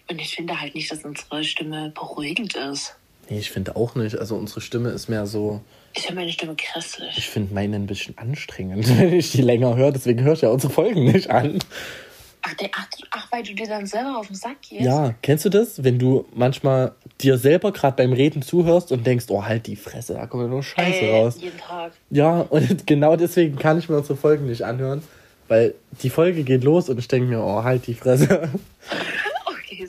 Und 0.09 0.19
ich 0.19 0.35
finde 0.35 0.59
halt 0.59 0.75
nicht, 0.75 0.91
dass 0.91 1.05
unsere 1.05 1.43
Stimme 1.43 1.91
beruhigend 1.91 2.55
ist. 2.55 2.95
Nee, 3.29 3.39
ich 3.39 3.51
finde 3.51 3.75
auch 3.75 3.95
nicht. 3.95 4.17
Also, 4.17 4.35
unsere 4.35 4.61
Stimme 4.61 4.89
ist 4.89 5.09
mehr 5.09 5.25
so. 5.25 5.61
Ich 5.93 6.03
finde 6.03 6.21
meine 6.21 6.31
Stimme 6.31 6.55
grässlich. 6.55 7.17
Ich 7.17 7.29
finde 7.29 7.53
meine 7.53 7.75
ein 7.75 7.87
bisschen 7.87 8.17
anstrengend, 8.17 8.87
wenn 8.97 9.13
ich 9.13 9.31
die 9.31 9.41
länger 9.41 9.75
höre. 9.75 9.91
Deswegen 9.91 10.21
höre 10.21 10.33
ich 10.33 10.41
ja 10.41 10.49
unsere 10.49 10.71
Folgen 10.71 11.05
nicht 11.05 11.29
an. 11.29 11.59
Ach, 12.41 12.53
der, 12.53 12.69
ach, 12.73 12.87
ach, 13.11 13.31
weil 13.31 13.43
du 13.43 13.53
dir 13.53 13.67
dann 13.67 13.85
selber 13.85 14.19
auf 14.19 14.27
den 14.27 14.35
Sack 14.35 14.61
gehst? 14.61 14.81
Ja, 14.81 15.13
kennst 15.21 15.43
du 15.43 15.49
das? 15.49 15.83
Wenn 15.83 15.99
du 15.99 16.25
manchmal 16.33 16.93
dir 17.19 17.37
selber 17.37 17.73
gerade 17.73 17.97
beim 17.97 18.13
Reden 18.13 18.41
zuhörst 18.41 18.91
und 18.91 19.05
denkst, 19.05 19.25
oh, 19.29 19.43
halt 19.43 19.67
die 19.67 19.75
Fresse, 19.75 20.13
da 20.13 20.27
kommt 20.27 20.43
ja 20.43 20.49
nur 20.49 20.63
Scheiße 20.63 21.01
äh, 21.01 21.19
raus. 21.19 21.37
Jeden 21.41 21.57
Tag. 21.57 21.91
Ja, 22.09 22.41
und 22.41 22.87
genau 22.87 23.15
deswegen 23.15 23.57
kann 23.57 23.79
ich 23.79 23.89
mir 23.89 23.97
unsere 23.97 24.15
Folgen 24.15 24.45
nicht 24.45 24.61
anhören, 24.61 25.03
weil 25.47 25.73
die 26.03 26.09
Folge 26.09 26.43
geht 26.43 26.63
los 26.63 26.89
und 26.89 26.99
ich 26.99 27.07
denke 27.07 27.27
mir, 27.27 27.41
oh, 27.41 27.63
halt 27.63 27.87
die 27.87 27.95
Fresse. 27.95 28.49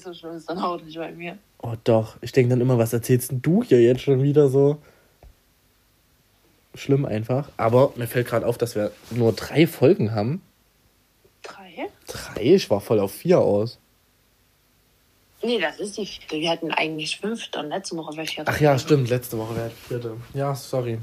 So 0.09 0.15
schlimm 0.15 0.37
ist 0.37 0.49
dann 0.49 0.59
auch 0.59 0.81
nicht 0.81 0.97
bei 0.97 1.12
mir. 1.12 1.37
Oh, 1.59 1.75
doch. 1.85 2.17
Ich 2.23 2.33
denke 2.33 2.49
dann 2.49 2.62
immer, 2.62 2.79
was 2.79 2.95
erzählst 2.95 3.31
denn 3.31 3.43
du 3.43 3.62
hier 3.62 3.83
jetzt 3.83 4.00
schon 4.00 4.23
wieder 4.23 4.49
so? 4.49 4.79
Schlimm 6.75 7.05
einfach. 7.05 7.50
Aber 7.59 7.93
mir 7.97 8.07
fällt 8.07 8.27
gerade 8.27 8.47
auf, 8.47 8.57
dass 8.57 8.75
wir 8.75 8.91
nur 9.11 9.35
drei 9.35 9.67
Folgen 9.67 10.12
haben. 10.12 10.41
Drei? 11.43 11.91
Drei? 12.07 12.43
Ich 12.43 12.71
war 12.71 12.81
voll 12.81 13.00
auf 13.00 13.12
vier 13.12 13.41
aus. 13.41 13.79
Nee, 15.43 15.61
das 15.61 15.79
ist 15.79 15.99
die 15.99 16.07
vierte. 16.07 16.37
Wir 16.37 16.50
hatten 16.50 16.71
eigentlich 16.71 17.19
fünf, 17.19 17.50
dann 17.50 17.69
letzte 17.69 17.95
Woche 17.99 18.17
wäre 18.17 18.27
vierte. 18.27 18.50
Ach 18.50 18.61
ja, 18.61 18.79
stimmt. 18.79 19.11
Letzte 19.11 19.37
Woche 19.37 19.57
wäre 19.57 19.71
vierte. 19.71 20.17
Ja, 20.33 20.55
sorry. 20.55 20.99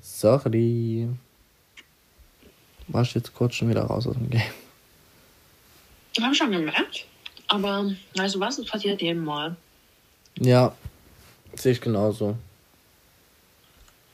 Sorry. 0.00 1.08
War 2.86 3.02
ich 3.02 3.14
jetzt 3.14 3.34
kurz 3.34 3.56
schon 3.56 3.68
wieder 3.68 3.82
raus 3.82 4.06
aus 4.06 4.14
dem 4.14 4.30
Game. 4.30 4.42
Hab 6.20 6.36
schon 6.36 6.52
gemerkt. 6.52 7.08
Aber 7.48 7.90
weißt 8.16 8.34
du 8.34 8.40
was, 8.40 8.58
es 8.58 8.66
passiert 8.66 9.02
jedem 9.02 9.24
Mal. 9.24 9.56
Ja, 10.38 10.74
sehe 11.54 11.72
ich 11.72 11.80
genauso. 11.80 12.36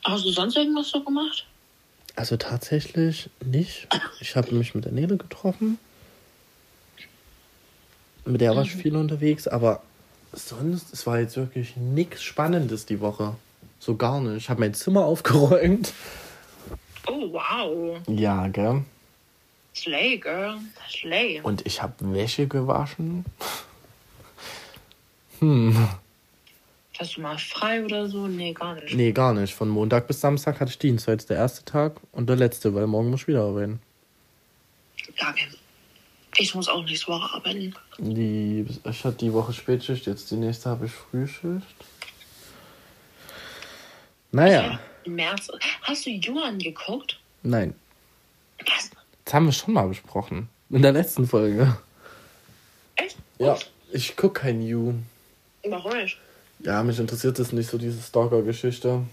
Hast 0.05 0.25
du 0.25 0.31
sonst 0.31 0.57
irgendwas 0.57 0.89
so 0.89 1.03
gemacht? 1.03 1.47
Also 2.17 2.37
tatsächlich 2.37 3.31
nicht. 3.45 3.87
Ich 4.21 4.37
habe 4.37 4.55
mich 4.55 4.75
mit 4.75 4.85
der 4.85 4.93
Nele 4.93 5.17
getroffen. 5.17 5.79
Mit 8.25 8.41
der 8.41 8.55
war 8.55 8.63
ich 8.63 8.73
viel 8.73 8.97
unterwegs, 8.97 9.49
aber 9.49 9.83
sonst, 10.33 10.93
es 10.93 11.07
war 11.07 11.19
jetzt 11.19 11.37
wirklich 11.37 11.77
nichts 11.77 12.23
Spannendes 12.23 12.87
die 12.87 13.01
Woche. 13.01 13.37
So 13.79 13.97
gar 13.97 14.21
nicht. 14.21 14.37
Ich 14.37 14.51
habe 14.51 14.61
mein 14.61 14.75
Zimmer 14.75 15.05
aufgeräumt. 15.07 15.93
Oh, 17.07 17.33
wow. 17.33 17.99
Ja, 18.09 18.49
gell? 18.49 18.85
Slay, 19.75 20.19
girl. 20.19 20.59
Slay. 20.89 21.41
Und 21.43 21.67
ich 21.67 21.83
habe 21.83 21.95
Wäsche 22.13 22.47
gewaschen. 22.47 23.25
Hm. 25.39 25.89
Hast 26.99 27.17
du 27.17 27.23
mal 27.23 27.39
frei 27.39 27.83
oder 27.85 28.09
so? 28.09 28.27
Nee, 28.27 28.53
gar 28.53 28.75
nicht. 28.75 28.95
Nee, 28.95 29.13
gar 29.13 29.33
nicht. 29.33 29.55
Von 29.55 29.69
Montag 29.71 30.07
bis 30.07 30.21
Samstag 30.21 30.61
hatte 30.61 30.71
ich 30.71 30.79
Dienst. 30.79 31.07
Heute 31.07 31.17
ist 31.17 31.31
der 31.31 31.39
erste 31.39 31.65
Tag 31.65 31.97
und 32.13 32.29
der 32.29 32.37
letzte, 32.37 32.75
weil 32.75 32.87
morgen 32.87 33.11
muss 33.11 33.23
ich 33.23 33.29
wieder 33.29 33.43
arbeiten. 33.45 33.81
Ja, 35.19 35.31
okay. 35.31 35.47
Ich 36.37 36.55
muss 36.55 36.69
auch 36.69 36.85
nächste 36.85 37.09
Woche 37.09 37.35
arbeiten. 37.35 37.75
Die, 37.99 38.67
ich 38.85 39.05
hatte 39.05 39.17
die 39.17 39.33
Woche 39.33 39.53
Spätschicht, 39.53 40.07
jetzt 40.07 40.31
die 40.31 40.37
nächste 40.37 40.71
habe 40.71 40.87
ich 40.87 40.93
Frühschicht. 40.93 41.67
Naja, 44.33 44.79
März. 45.07 45.49
Hast 45.83 46.07
du 46.07 46.11
Johann 46.11 46.59
geguckt? 46.59 47.19
nein. 47.43 47.75
Was? 48.67 48.91
Das 49.31 49.37
haben 49.37 49.47
wir 49.47 49.53
schon 49.53 49.75
mal 49.75 49.87
besprochen. 49.87 50.49
In 50.71 50.83
der 50.83 50.91
letzten 50.91 51.25
Folge. 51.25 51.77
Echt? 52.97 53.17
Ja, 53.39 53.57
ich 53.93 54.17
gucke 54.17 54.41
kein 54.41 54.61
You. 54.61 54.95
Warum 55.65 55.93
nicht? 55.93 56.19
Ja, 56.59 56.83
mich 56.83 56.99
interessiert 56.99 57.39
das 57.39 57.53
nicht 57.53 57.71
so, 57.71 57.79
diese 57.79 58.03
Stalker-Geschichte. 58.03 59.05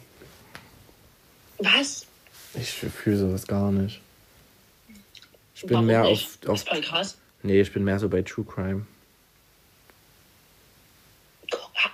Was? 1.60 2.08
Ich 2.56 2.72
fühle 2.72 3.18
sowas 3.18 3.46
gar 3.46 3.72
nicht. 3.72 4.02
Ich 5.54 5.62
bin 5.62 5.74
Warum 5.76 5.86
mehr 5.86 6.02
nicht? 6.02 6.36
auf, 6.48 6.50
auf. 6.50 6.56
ist 6.62 6.68
voll 6.68 6.82
krass. 6.82 7.18
Nee, 7.44 7.62
ich 7.62 7.72
bin 7.72 7.84
mehr 7.84 8.00
so 8.00 8.10
bei 8.10 8.24
True 8.24 8.44
Crime. 8.44 8.88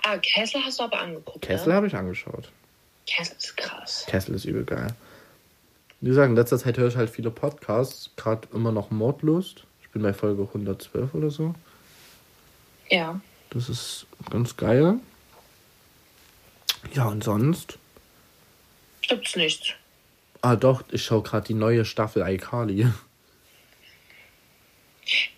Ah, 0.02 0.16
Kessel 0.16 0.62
hast 0.64 0.78
du 0.78 0.84
aber 0.84 0.98
angeguckt. 0.98 1.42
Kessel 1.42 1.68
Ne? 1.68 1.74
habe 1.74 1.88
ich 1.88 1.94
angeschaut. 1.94 2.50
Kessel 3.06 3.36
ist 3.36 3.54
krass. 3.58 4.06
Kessel 4.08 4.34
ist 4.34 4.46
übel 4.46 4.64
geil. 4.64 4.94
Wie 6.04 6.10
gesagt, 6.10 6.28
in 6.28 6.36
letzter 6.36 6.58
Zeit 6.58 6.76
höre 6.76 6.88
ich 6.88 6.96
halt 6.98 7.08
viele 7.08 7.30
Podcasts. 7.30 8.10
Gerade 8.16 8.46
immer 8.52 8.72
noch 8.72 8.90
Mordlust. 8.90 9.64
Ich 9.80 9.88
bin 9.88 10.02
bei 10.02 10.12
Folge 10.12 10.42
112 10.42 11.14
oder 11.14 11.30
so. 11.30 11.54
Ja. 12.90 13.18
Das 13.48 13.70
ist 13.70 14.04
ganz 14.28 14.54
geil. 14.58 14.98
Ja, 16.92 17.06
und 17.06 17.24
sonst? 17.24 17.78
Gibt's 19.00 19.34
nichts. 19.34 19.70
Ah, 20.42 20.56
doch, 20.56 20.84
ich 20.90 21.02
schaue 21.02 21.22
gerade 21.22 21.46
die 21.46 21.54
neue 21.54 21.86
Staffel 21.86 22.22
iCarly. 22.22 22.86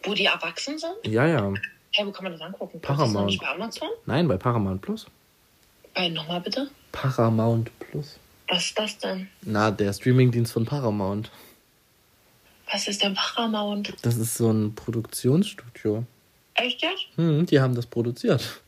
Wo 0.03 0.15
die 0.15 0.25
erwachsen 0.25 0.81
sind? 0.81 0.97
Ja, 1.05 1.29
ja. 1.29 1.55
Hey, 1.93 2.05
wo 2.05 2.11
kann 2.11 2.25
man 2.25 2.33
das 2.33 2.41
angucken? 2.41 2.81
Paramount. 2.81 3.09
Ist 3.09 3.15
das 3.15 3.27
nicht 3.27 3.41
bei 3.41 3.49
Amazon? 3.51 3.89
Nein, 4.07 4.27
bei 4.27 4.37
Paramount 4.37 4.83
Plus. 4.83 5.07
Bei 5.95 6.09
nochmal 6.09 6.41
bitte? 6.41 6.69
Paramount 6.91 7.71
Plus. 7.79 8.19
Was 8.49 8.67
ist 8.67 8.79
das 8.79 8.99
denn? 8.99 9.29
Na, 9.43 9.71
der 9.71 9.93
Streamingdienst 9.93 10.53
von 10.53 10.65
Paramount. 10.65 11.31
Was 12.73 12.87
ist 12.89 13.03
denn 13.03 13.15
Paramount? 13.15 13.95
Das 14.03 14.17
ist 14.17 14.37
so 14.37 14.51
ein 14.51 14.75
Produktionsstudio. 14.75 16.05
Echt 16.55 16.83
jetzt? 16.83 17.07
Hm, 17.17 17.47
die 17.47 17.61
haben 17.61 17.75
das 17.75 17.87
produziert. 17.87 18.61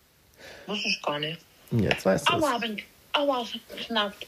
Wusste 0.67 0.89
ich 0.89 1.03
gar 1.03 1.19
nicht. 1.19 1.41
Jetzt 1.71 2.05
weißt 2.05 2.29
du 2.29 2.33
Aua, 2.35 2.55
es. 2.57 2.61
bin, 2.61 2.83
aua, 3.13 3.43
es 3.43 3.55
hat 3.55 3.61
geknackt. 3.77 4.27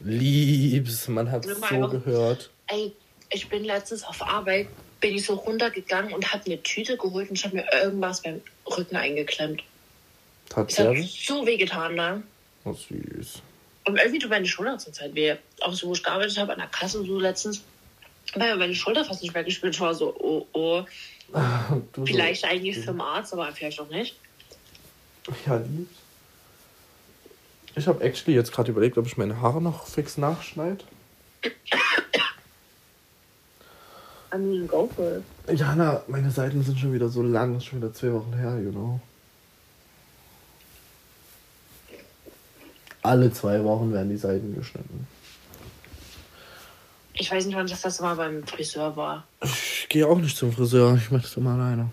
Liebs, 0.00 1.08
man 1.08 1.30
hat 1.30 1.44
es 1.46 1.58
so 1.58 1.88
gehört. 1.88 2.50
Ey, 2.66 2.92
ich 3.30 3.48
bin 3.48 3.64
letztens 3.64 4.02
auf 4.04 4.20
Arbeit, 4.22 4.68
bin 5.00 5.14
ich 5.14 5.24
so 5.24 5.34
runtergegangen 5.34 6.12
und 6.12 6.32
habe 6.32 6.44
eine 6.46 6.62
Tüte 6.62 6.96
geholt 6.96 7.28
und 7.30 7.36
ich 7.38 7.44
habe 7.44 7.56
mir 7.56 7.66
irgendwas 7.72 8.22
beim 8.22 8.40
Rücken 8.66 8.96
eingeklemmt. 8.96 9.62
Es 10.48 10.56
hat 10.56 10.68
Tatsächlich? 10.68 11.24
so 11.26 11.46
weh 11.46 11.56
getan, 11.56 11.94
ne? 11.94 12.22
Oh, 12.64 12.72
süß. 12.72 13.42
Und 13.84 13.96
irgendwie 13.96 14.18
tut 14.18 14.30
meine 14.30 14.46
Schulter 14.46 14.78
zur 14.78 14.92
Zeit 14.92 15.14
weh. 15.14 15.34
Auch 15.60 15.72
so, 15.72 15.88
wo 15.88 15.92
ich 15.92 16.02
gearbeitet 16.02 16.38
habe, 16.38 16.52
an 16.52 16.58
der 16.58 16.68
Kasse 16.68 17.04
so 17.04 17.18
letztens, 17.18 17.62
weil 18.34 18.56
meine 18.56 18.74
Schulter 18.74 19.04
fast 19.04 19.22
nicht 19.22 19.34
mehr 19.34 19.44
gespielt 19.44 19.78
war. 19.80 19.94
So, 19.94 20.14
oh, 20.18 20.46
oh. 20.52 20.84
Du 21.92 22.06
Vielleicht 22.06 22.44
eigentlich 22.44 22.84
zum 22.84 23.00
Arzt, 23.00 23.32
aber 23.32 23.50
vielleicht 23.52 23.80
auch 23.80 23.88
nicht. 23.88 24.16
So. 25.26 25.34
Ja, 25.46 25.56
liebs. 25.56 25.96
Ich 27.74 27.86
habe 27.86 28.04
actually 28.04 28.36
jetzt 28.36 28.52
gerade 28.52 28.70
überlegt, 28.70 28.98
ob 28.98 29.06
ich 29.06 29.16
meine 29.16 29.40
Haare 29.40 29.62
noch 29.62 29.86
fix 29.86 30.18
nachschneide. 30.18 30.84
I 34.34 34.38
mean, 34.38 34.66
go 34.66 34.88
for 34.94 35.18
it. 35.18 35.58
Jana, 35.58 36.02
meine 36.06 36.30
Seiten 36.30 36.62
sind 36.62 36.78
schon 36.78 36.92
wieder 36.92 37.08
so 37.08 37.22
lang, 37.22 37.54
das 37.54 37.62
ist 37.62 37.68
schon 37.68 37.80
wieder 37.80 37.92
zwei 37.92 38.12
Wochen 38.12 38.32
her, 38.34 38.58
you 38.62 38.70
know. 38.70 39.00
Alle 43.02 43.32
zwei 43.32 43.62
Wochen 43.64 43.92
werden 43.92 44.10
die 44.10 44.16
Seiten 44.16 44.54
geschnitten. 44.54 45.06
Ich 47.14 47.30
weiß 47.30 47.44
nicht, 47.46 47.56
wann 47.56 47.66
das 47.66 47.82
letzte 47.84 48.02
Mal 48.02 48.16
beim 48.16 48.46
Friseur 48.46 48.96
war. 48.96 49.26
Ich 49.42 49.86
gehe 49.88 50.06
auch 50.06 50.18
nicht 50.18 50.36
zum 50.36 50.52
Friseur, 50.52 50.96
ich 50.96 51.10
mache 51.10 51.22
das 51.22 51.36
immer 51.36 51.52
alleine. 51.54 51.90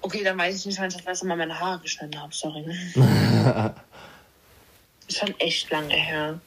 Okay, 0.00 0.24
dann 0.24 0.36
weiß 0.36 0.56
ich 0.56 0.66
nicht, 0.66 0.78
wann 0.78 0.88
ich 0.88 0.96
das 0.96 1.04
letzte 1.04 1.26
Mal 1.26 1.36
meine 1.36 1.58
Haare 1.58 1.78
geschnitten 1.80 2.20
habe. 2.20 2.34
Sorry. 2.34 2.64
ist 5.06 5.18
schon 5.18 5.38
echt 5.38 5.70
lange 5.70 5.94
her. 5.94 6.40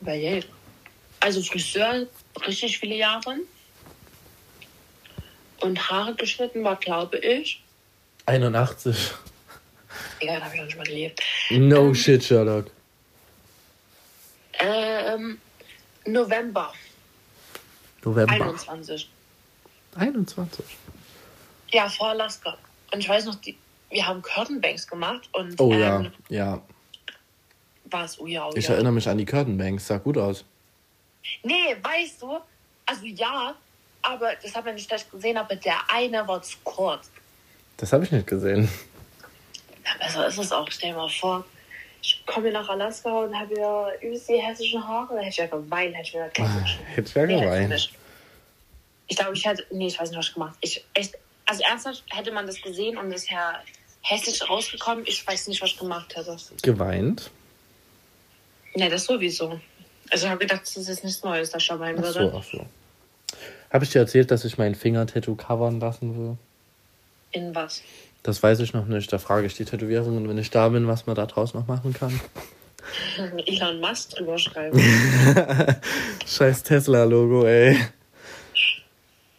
Überlegt. 0.00 0.48
Also 1.20 1.42
Friseur 1.42 2.06
richtig 2.46 2.78
viele 2.78 2.96
Jahre. 2.96 3.36
Und 5.60 5.90
Haare 5.90 6.14
geschnitten 6.14 6.64
war, 6.64 6.76
glaube 6.76 7.18
ich. 7.18 7.62
81. 8.26 9.12
Egal, 10.20 10.40
da 10.40 10.44
habe 10.46 10.54
ich 10.54 10.60
noch 10.60 10.66
nicht 10.66 10.76
mal 10.76 10.84
gelebt. 10.84 11.22
No 11.50 11.94
shit, 11.94 12.24
Sherlock. 12.24 12.70
Ähm, 14.64 15.38
November 16.06 16.72
November. 18.04 18.32
21. 18.32 19.08
21. 19.96 20.64
Ja, 21.70 21.88
vor 21.88 22.08
Alaska. 22.08 22.56
Und 22.92 23.00
ich 23.00 23.08
weiß 23.08 23.24
noch, 23.26 23.36
die, 23.36 23.56
wir 23.90 24.06
haben 24.06 24.22
Curtainbanks 24.22 24.86
gemacht 24.86 25.28
und 25.32 25.58
Oh 25.60 25.72
ähm, 25.72 26.12
ja, 26.28 26.44
ja. 26.44 26.62
war 27.84 28.04
es, 28.04 28.18
oh 28.20 28.26
ja, 28.26 28.46
oh 28.46 28.52
Ich 28.54 28.66
ja. 28.68 28.74
erinnere 28.74 28.92
mich 28.92 29.08
an 29.08 29.18
die 29.18 29.24
Curtainbanks, 29.24 29.86
sah 29.86 29.98
gut 29.98 30.18
aus. 30.18 30.44
Nee, 31.42 31.76
weißt 31.82 32.22
du, 32.22 32.38
also 32.86 33.06
ja, 33.06 33.54
aber 34.02 34.32
das 34.42 34.54
hat 34.54 34.64
man 34.64 34.74
nicht 34.74 34.88
gleich 34.88 35.10
gesehen, 35.10 35.36
aber 35.38 35.56
der 35.56 35.78
eine 35.88 36.26
war 36.28 36.42
zu 36.42 36.58
kurz. 36.62 37.10
Das 37.78 37.92
habe 37.92 38.04
ich 38.04 38.12
nicht 38.12 38.26
gesehen. 38.26 38.68
Ja, 39.84 39.90
besser 39.98 40.26
ist 40.26 40.38
es 40.38 40.52
auch, 40.52 40.70
stell 40.70 40.90
dir 40.90 40.96
mal 40.96 41.08
vor. 41.08 41.44
Komme 42.26 42.50
nach 42.52 42.68
Alaska 42.68 43.10
und 43.24 43.38
habe 43.38 43.54
ja 43.58 43.88
übelst 44.00 44.28
die 44.28 44.36
hessischen 44.38 44.86
Haare. 44.86 45.14
Da 45.14 45.20
hätte 45.20 45.28
ich 45.28 45.36
ja 45.36 45.46
geweint, 45.46 45.94
hätte 45.94 46.08
ich 46.08 46.14
mir 46.14 46.28
gedacht, 46.30 46.78
Hätte 46.94 47.08
ich 47.08 47.14
ja 47.14 47.26
nee, 47.26 47.40
geweint. 47.40 47.68
nicht. 47.70 47.92
Ich 49.06 49.16
glaube, 49.16 49.34
ich 49.34 49.44
hätte, 49.44 49.64
nee, 49.70 49.88
ich 49.88 50.00
weiß 50.00 50.08
nicht, 50.10 50.18
was 50.18 50.28
ich 50.28 50.34
gemacht 50.34 50.56
Ich, 50.62 50.84
echt, 50.94 51.14
also 51.44 51.62
ernsthaft, 51.62 52.02
hätte 52.10 52.32
man 52.32 52.46
das 52.46 52.60
gesehen 52.62 52.96
und 52.96 53.12
es 53.12 53.28
ja 53.28 53.60
hässlich 54.00 54.48
rausgekommen, 54.48 55.04
ich 55.06 55.26
weiß 55.26 55.48
nicht, 55.48 55.60
was 55.62 55.70
ich 55.70 55.78
gemacht 55.78 56.16
hätte. 56.16 56.36
Geweint? 56.62 57.30
Nee, 58.74 58.88
das 58.88 59.04
sowieso. 59.04 59.60
Also 60.10 60.26
ich 60.26 60.30
habe 60.30 60.40
gedacht, 60.40 60.62
das 60.62 60.76
ist 60.76 60.88
jetzt 60.88 61.04
nichts 61.04 61.22
Neues, 61.22 61.50
dass 61.50 61.62
ich 61.62 61.68
da 61.68 61.78
weinen 61.78 61.98
Ach 61.98 62.04
würde. 62.04 62.30
so, 62.30 62.38
ach 62.38 62.44
so. 62.44 62.66
Habe 63.70 63.84
ich 63.84 63.90
dir 63.90 64.00
erzählt, 64.00 64.30
dass 64.30 64.44
ich 64.44 64.58
mein 64.58 64.74
Finger-Tattoo 64.74 65.34
covern 65.34 65.80
lassen 65.80 66.16
will? 66.16 66.36
In 67.34 67.54
was? 67.54 67.82
Das 68.22 68.42
weiß 68.42 68.60
ich 68.60 68.72
noch 68.72 68.86
nicht. 68.86 69.12
Da 69.12 69.18
frage 69.18 69.46
ich 69.46 69.54
die 69.54 69.64
Tätowierungen, 69.64 70.28
wenn 70.28 70.38
ich 70.38 70.50
da 70.50 70.68
bin, 70.70 70.86
was 70.86 71.06
man 71.06 71.14
da 71.14 71.26
draus 71.26 71.52
noch 71.52 71.66
machen 71.66 71.92
kann. 71.92 72.18
Elon 73.46 73.80
Musk 73.80 74.10
drüber 74.10 74.38
schreiben. 74.38 74.80
Scheiß 76.26 76.62
Tesla-Logo, 76.62 77.44
ey. 77.44 77.78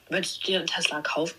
Würdest 0.09 0.43
du 0.43 0.47
dir 0.47 0.59
einen 0.59 0.67
Tesla 0.67 1.01
kaufen? 1.01 1.35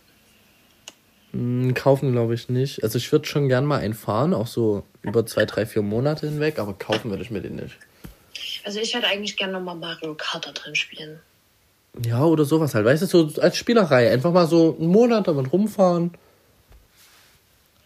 Hm, 1.33 1.75
kaufen 1.75 2.13
glaube 2.13 2.35
ich 2.35 2.49
nicht. 2.49 2.83
Also 2.83 2.99
ich 2.99 3.13
würde 3.13 3.27
schon 3.27 3.49
gern 3.49 3.67
mal 3.67 3.81
einen 3.81 3.95
fahren, 3.95 4.35
auch 4.35 4.47
so 4.47 4.85
über 5.03 5.27
zwei, 5.27 5.45
drei, 5.45 5.67
vier 5.67 5.83
Monate 5.83 6.27
hinweg, 6.27 6.59
aber 6.59 6.75
kaufen 6.75 7.11
würde 7.11 7.23
ich 7.23 7.31
mir 7.31 7.43
den 7.43 7.57
nicht. 7.57 7.77
Also 8.65 8.81
ich 8.81 8.95
hätte 8.95 9.07
eigentlich 9.07 9.37
gerne 9.37 9.53
nochmal 9.53 9.77
Mario 9.77 10.15
Kart 10.15 10.47
da 10.47 10.53
drin 10.53 10.75
spielen. 10.75 11.21
Ja, 12.05 12.25
oder 12.25 12.45
sowas 12.45 12.75
halt. 12.75 12.85
Weißt 12.85 13.03
du, 13.03 13.07
so 13.07 13.41
als 13.41 13.57
Spielerei. 13.57 14.11
Einfach 14.11 14.33
mal 14.33 14.47
so 14.47 14.77
einen 14.79 14.89
Monat 14.89 15.29
damit 15.29 15.53
rumfahren. 15.53 16.13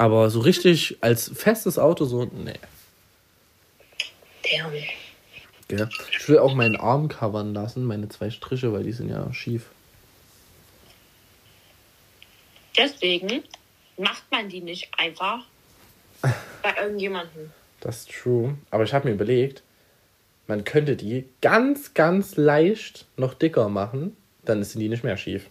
Aber 0.00 0.30
so 0.30 0.40
richtig 0.40 0.96
als 1.02 1.28
festes 1.28 1.78
Auto 1.78 2.06
so, 2.06 2.24
nee. 2.24 2.54
Damn. 4.50 4.72
Gell? 5.68 5.90
Ich 6.18 6.26
will 6.26 6.38
auch 6.38 6.54
meinen 6.54 6.76
Arm 6.76 7.08
covern 7.08 7.52
lassen, 7.52 7.84
meine 7.84 8.08
zwei 8.08 8.30
Striche, 8.30 8.72
weil 8.72 8.82
die 8.82 8.92
sind 8.92 9.10
ja 9.10 9.30
schief. 9.34 9.66
Deswegen 12.78 13.44
macht 13.98 14.22
man 14.30 14.48
die 14.48 14.62
nicht 14.62 14.88
einfach 14.96 15.44
bei 16.62 16.74
irgendjemandem. 16.80 17.50
Das 17.80 17.98
ist 17.98 18.10
true. 18.10 18.56
Aber 18.70 18.84
ich 18.84 18.94
habe 18.94 19.06
mir 19.06 19.14
überlegt, 19.14 19.62
man 20.46 20.64
könnte 20.64 20.96
die 20.96 21.28
ganz, 21.42 21.92
ganz 21.92 22.36
leicht 22.36 23.04
noch 23.18 23.34
dicker 23.34 23.68
machen. 23.68 24.16
Dann 24.46 24.64
sind 24.64 24.80
die 24.80 24.88
nicht 24.88 25.04
mehr 25.04 25.18
schief. 25.18 25.50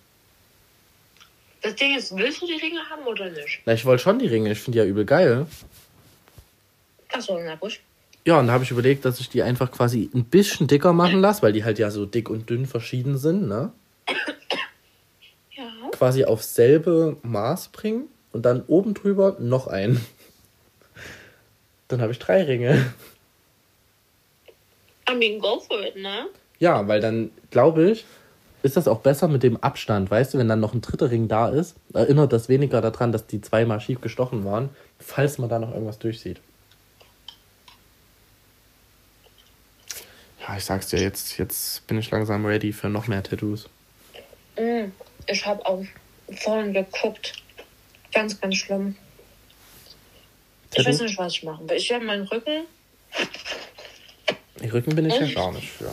Das 1.62 1.76
Ding 1.76 1.96
ist, 1.98 2.16
willst 2.16 2.42
du 2.42 2.48
die 2.48 2.54
Ringe 2.54 2.80
haben 2.90 3.06
oder 3.06 3.30
nicht? 3.30 3.62
Na, 3.66 3.74
ich 3.74 3.86
wollte 3.86 4.04
schon 4.04 4.20
die 4.20 4.28
Ringe. 4.28 4.52
Ich 4.52 4.60
finde 4.60 4.78
die 4.78 4.86
ja 4.86 4.90
übel 4.90 5.06
geil. 5.06 5.46
Achso, 7.12 7.40
na 7.44 7.56
gut. 7.56 7.80
Ja, 8.26 8.40
und 8.40 8.48
da 8.48 8.54
habe 8.54 8.64
ich 8.64 8.72
überlegt, 8.72 9.06
dass 9.06 9.20
ich 9.20 9.30
die 9.30 9.44
einfach 9.44 9.72
quasi 9.72 10.10
ein 10.14 10.26
bisschen 10.26 10.68
dicker 10.68 10.94
machen 10.94 11.20
lasse, 11.22 11.42
weil 11.42 11.54
die 11.54 11.64
halt 11.64 11.80
ja 11.80 11.92
so 11.92 12.06
dick 12.06 12.30
und 12.30 12.50
dünn 12.50 12.66
verschieden 12.66 13.18
sind, 13.18 13.48
ne? 13.48 13.72
Ja. 15.52 15.70
Quasi 15.92 16.24
aufs 16.24 16.56
selbe 16.56 17.18
Maß 17.22 17.70
bringen 17.70 18.08
und 18.32 18.44
dann 18.44 18.64
oben 18.68 18.94
drüber 18.94 19.36
noch 19.40 19.68
einen. 19.68 20.06
Dann 21.90 22.02
habe 22.02 22.14
ich 22.14 22.20
drei 22.20 22.44
Ringe. 22.44 22.94
I 25.10 25.16
mean, 25.16 25.40
go 25.40 25.60
for 25.60 25.82
it, 25.84 25.98
ne? 25.98 26.28
Ja, 26.60 26.88
weil 26.88 27.02
dann 27.02 27.32
glaube 27.52 27.90
ich, 27.92 28.06
ist 28.64 28.76
das 28.78 28.88
auch 28.88 29.00
besser 29.00 29.28
mit 29.28 29.44
dem 29.44 29.58
Abstand, 29.58 30.12
weißt 30.12 30.34
du, 30.34 30.38
wenn 30.38 30.48
dann 30.50 30.60
noch 30.60 30.74
ein 30.74 30.82
dritter 30.82 31.12
Ring 31.12 31.28
da 31.28 31.50
ist, 31.50 31.76
erinnert 31.94 32.34
das 32.34 32.50
weniger 32.50 32.82
daran, 32.82 33.12
dass 33.12 33.26
die 33.28 33.42
zweimal 33.42 33.80
schief 33.80 34.02
gestochen 34.02 34.44
waren, 34.46 34.70
falls 35.00 35.38
man 35.38 35.50
da 35.50 35.60
noch 35.60 35.72
irgendwas 35.72 36.00
durchsieht. 36.00 36.40
Ja, 40.48 40.58
ich 40.58 40.66
sag's 40.66 40.88
dir, 40.88 41.00
jetzt, 41.00 41.38
jetzt 41.38 41.86
bin 41.88 41.98
ich 42.00 42.10
langsam 42.12 42.46
ready 42.46 42.74
für 42.74 42.90
noch 42.90 43.08
mehr 43.08 43.22
Tattoos. 43.24 43.70
Mm, 44.58 44.86
Ich 45.28 45.46
habe 45.46 45.66
auch 45.66 45.84
vorhin 46.36 46.74
geguckt. 46.74 47.34
Ganz, 48.14 48.40
ganz 48.42 48.56
schlimm. 48.56 48.96
Ich 50.72 50.78
Tattoo? 50.78 50.90
weiß 50.90 51.02
nicht, 51.02 51.18
was 51.18 51.34
ich 51.34 51.44
machen 51.44 51.70
will. 51.70 51.78
Ich 51.78 51.90
werde 51.90 52.06
meinen 52.06 52.24
Rücken 52.28 52.66
Den 54.60 54.70
Rücken 54.72 54.96
bin 54.96 55.06
ich 55.06 55.20
ja 55.20 55.28
gar 55.34 55.52
nicht 55.52 55.70
für. 55.70 55.92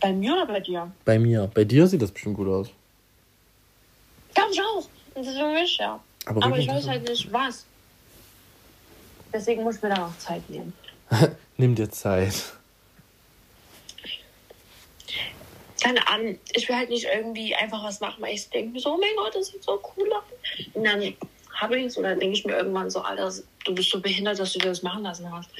Bei 0.00 0.12
mir 0.12 0.32
oder 0.34 0.46
bei 0.46 0.60
dir? 0.60 0.90
Bei 1.04 1.18
mir. 1.18 1.50
Bei 1.52 1.64
dir 1.64 1.86
sieht 1.86 2.02
das 2.02 2.10
bestimmt 2.10 2.36
gut 2.36 2.48
aus. 2.48 2.70
Glaube 4.34 4.50
ich 4.52 4.60
auch. 4.60 4.88
Das 5.14 5.26
ist 5.26 5.38
für 5.38 5.52
mich, 5.52 5.76
ja. 5.78 6.00
Aber, 6.26 6.44
Aber 6.44 6.58
ich 6.58 6.68
weiß 6.68 6.86
halt 6.86 7.08
nicht, 7.08 7.32
was. 7.32 7.64
Deswegen 9.32 9.62
muss 9.62 9.76
ich 9.76 9.82
mir 9.82 9.90
da 9.90 10.06
auch 10.06 10.18
Zeit 10.18 10.48
nehmen. 10.48 10.72
Nimm 11.56 11.74
dir 11.74 11.90
Zeit. 11.90 12.34
Keine 15.82 16.06
Ahnung. 16.08 16.38
Ich 16.52 16.68
will 16.68 16.76
halt 16.76 16.90
nicht 16.90 17.06
irgendwie 17.12 17.54
einfach 17.54 17.82
was 17.84 18.00
machen, 18.00 18.22
weil 18.22 18.34
ich 18.34 18.48
denke 18.50 18.72
mir 18.72 18.80
so, 18.80 18.94
oh 18.94 18.98
mein 18.98 19.14
Gott, 19.16 19.34
das 19.34 19.48
sieht 19.48 19.62
so 19.62 19.80
cool 19.96 20.12
aus. 20.12 20.22
Und 20.74 20.84
dann 20.84 21.14
habe 21.54 21.78
ich 21.78 21.86
es 21.86 21.96
und 21.96 22.04
dann 22.04 22.18
denke 22.18 22.36
ich 22.36 22.44
mir 22.44 22.56
irgendwann 22.56 22.90
so, 22.90 23.00
Alter, 23.00 23.32
du 23.64 23.74
bist 23.74 23.90
so 23.90 24.00
behindert, 24.00 24.38
dass 24.38 24.52
du 24.52 24.58
dir 24.58 24.68
das 24.68 24.82
machen 24.82 25.02
lassen 25.02 25.30
hast. 25.32 25.50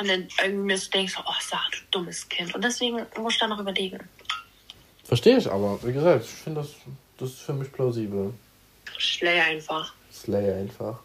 Und 0.00 0.08
dann 0.08 0.28
irgendwie 0.42 0.64
mir 0.64 0.78
so 0.78 0.90
denkst, 0.90 1.14
oh, 1.18 1.32
Sarah, 1.40 1.62
du 1.70 1.78
dummes 1.90 2.28
Kind. 2.28 2.54
Und 2.54 2.64
deswegen 2.64 3.06
muss 3.18 3.34
ich 3.34 3.38
da 3.38 3.46
noch 3.46 3.58
überlegen. 3.60 3.98
Verstehe 5.04 5.36
ich 5.36 5.50
aber. 5.50 5.78
Wie 5.82 5.92
gesagt, 5.92 6.24
ich 6.24 6.30
finde 6.30 6.62
das, 6.62 6.70
das 7.18 7.30
ist 7.30 7.40
für 7.40 7.52
mich 7.52 7.70
plausibel. 7.70 8.32
Schley 8.96 9.38
einfach. 9.40 9.92
Slay 10.12 10.52
einfach. 10.52 11.00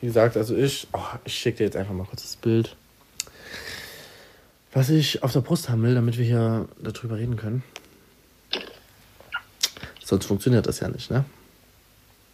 Wie 0.00 0.06
gesagt, 0.06 0.36
also 0.36 0.56
ich, 0.56 0.86
oh, 0.92 1.00
ich 1.24 1.34
schicke 1.34 1.58
dir 1.58 1.64
jetzt 1.64 1.76
einfach 1.76 1.94
mal 1.94 2.04
kurz 2.04 2.22
das 2.22 2.36
Bild, 2.36 2.76
was 4.72 4.90
ich 4.90 5.22
auf 5.22 5.32
der 5.32 5.40
Brust 5.40 5.68
haben 5.68 5.82
will, 5.82 5.94
damit 5.94 6.18
wir 6.18 6.24
hier 6.24 6.68
darüber 6.78 7.16
reden 7.16 7.36
können. 7.36 7.62
Sonst 10.04 10.26
funktioniert 10.26 10.66
das 10.66 10.80
ja 10.80 10.88
nicht, 10.88 11.10
ne? 11.10 11.24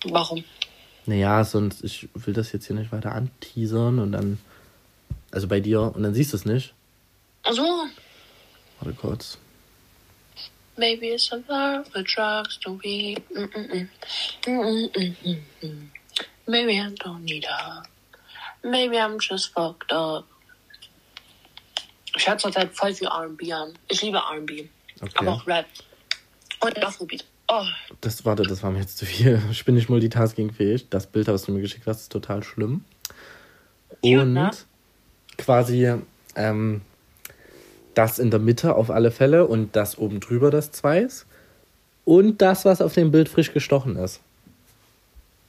Warum? 0.04 0.44
Naja, 1.06 1.44
sonst, 1.44 1.84
ich 1.84 2.08
will 2.14 2.34
das 2.34 2.52
jetzt 2.52 2.66
hier 2.66 2.76
nicht 2.76 2.92
weiter 2.92 3.12
anteasern 3.12 3.98
und 3.98 4.12
dann, 4.12 4.38
also 5.32 5.48
bei 5.48 5.60
dir, 5.60 5.80
und 5.94 6.02
dann 6.02 6.14
siehst 6.14 6.32
du 6.32 6.36
es 6.36 6.44
nicht. 6.44 6.74
Also, 7.42 7.62
Warte 8.80 8.94
kurz. 8.96 9.38
maybe 10.76 11.06
it's 11.08 11.32
a 11.32 11.36
love 11.48 11.86
with 11.94 12.06
drugs 12.14 12.58
to 12.60 12.74
be. 12.76 13.16
Mm 13.34 13.44
-mm 13.44 13.68
-mm. 13.70 13.88
Mm 14.46 14.90
-mm 14.92 15.16
-mm. 15.62 15.88
Maybe 16.46 16.72
I 16.72 16.94
don't 17.02 17.20
need 17.24 17.44
her. 17.46 17.82
Maybe 18.62 18.96
I'm 18.96 19.18
just 19.20 19.52
fucked 19.52 19.92
up. 19.92 20.24
Ich 22.16 22.28
höre 22.28 22.38
zurzeit 22.38 22.70
voll 22.74 22.94
viel 22.94 23.08
R&B 23.08 23.52
an. 23.52 23.72
Ich 23.88 24.02
liebe 24.02 24.18
R&B. 24.18 24.68
Okay. 25.00 25.12
Aber 25.16 25.32
auch 25.32 25.46
Rap. 25.46 25.66
Und 26.60 26.84
Afrobeat. 26.84 27.24
Oh, 27.48 27.64
Das, 28.00 28.24
warte, 28.24 28.42
das 28.44 28.62
war 28.62 28.70
mir 28.70 28.80
jetzt 28.80 28.98
zu 28.98 29.06
viel. 29.06 29.40
Ich 29.50 29.64
bin 29.64 29.74
nicht 29.74 29.88
multitaskingfähig. 29.88 30.88
Das 30.90 31.06
Bild, 31.06 31.26
was 31.28 31.44
du 31.44 31.52
mir 31.52 31.60
geschickt 31.60 31.86
hast, 31.86 32.02
ist 32.02 32.12
total 32.12 32.42
schlimm. 32.42 32.84
Cute, 34.02 34.20
Und 34.22 34.32
ne? 34.34 34.50
Quasi 35.38 35.92
ähm, 36.36 36.80
das 37.94 38.18
in 38.18 38.30
der 38.30 38.40
Mitte 38.40 38.74
auf 38.74 38.90
alle 38.90 39.10
Fälle 39.10 39.46
und 39.46 39.76
das 39.76 39.98
oben 39.98 40.20
drüber, 40.20 40.50
das 40.50 40.72
Zweis. 40.72 41.26
Und 42.04 42.42
das, 42.42 42.64
was 42.64 42.80
auf 42.80 42.94
dem 42.94 43.10
Bild 43.12 43.28
frisch 43.28 43.52
gestochen 43.52 43.96
ist. 43.96 44.20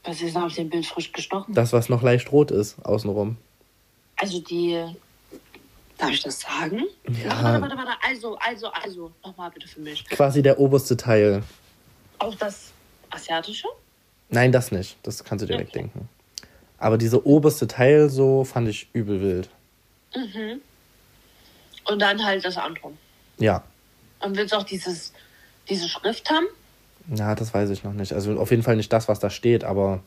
was 0.03 0.21
ist 0.21 0.35
denn 0.35 0.43
auf 0.43 0.53
dem 0.53 0.69
Bild 0.69 0.85
frisch 0.85 1.11
gestochen? 1.11 1.53
Das, 1.53 1.73
was 1.73 1.89
noch 1.89 2.03
leicht 2.03 2.31
rot 2.31 2.51
ist, 2.51 2.83
außenrum. 2.85 3.37
Also 4.17 4.39
die. 4.39 4.83
Darf 5.97 6.09
ich 6.11 6.21
das 6.21 6.39
sagen? 6.39 6.83
Ja. 7.23 7.43
Warte, 7.43 7.61
warte, 7.61 7.77
warte. 7.77 7.91
Also, 8.07 8.37
also, 8.37 8.67
also. 8.67 9.11
Nochmal 9.23 9.51
bitte 9.51 9.67
für 9.67 9.79
mich. 9.79 10.05
Quasi 10.09 10.41
der 10.41 10.59
oberste 10.59 10.97
Teil. 10.97 11.43
Auch 12.19 12.35
das 12.35 12.71
Asiatische? 13.09 13.67
Nein, 14.29 14.51
das 14.51 14.71
nicht. 14.71 14.97
Das 15.03 15.23
kannst 15.23 15.43
du 15.43 15.47
dir 15.47 15.55
Okay. 15.55 15.63
wegdenken. 15.63 16.09
Aber 16.77 16.97
dieser 16.97 17.25
oberste 17.25 17.67
Teil 17.67 18.09
so 18.09 18.43
fand 18.43 18.67
ich 18.67 18.89
übel 18.93 19.21
wild. 19.21 19.49
Mhm. 20.15 20.61
Und 21.85 21.99
dann 22.01 22.23
halt 22.23 22.45
das 22.45 22.57
andere. 22.57 22.91
Ja. 23.39 23.63
Und 24.19 24.37
willst 24.37 24.53
du 24.53 24.57
auch 24.57 24.63
dieses, 24.63 25.11
diese 25.69 25.89
Schrift 25.89 26.29
haben? 26.29 26.45
Ja, 27.13 27.35
das 27.35 27.53
weiß 27.53 27.69
ich 27.71 27.83
noch 27.83 27.91
nicht. 27.93 28.13
Also 28.13 28.39
auf 28.39 28.51
jeden 28.51 28.63
Fall 28.63 28.77
nicht 28.77 28.93
das, 28.93 29.07
was 29.09 29.19
da 29.19 29.29
steht, 29.29 29.63
aber 29.65 29.99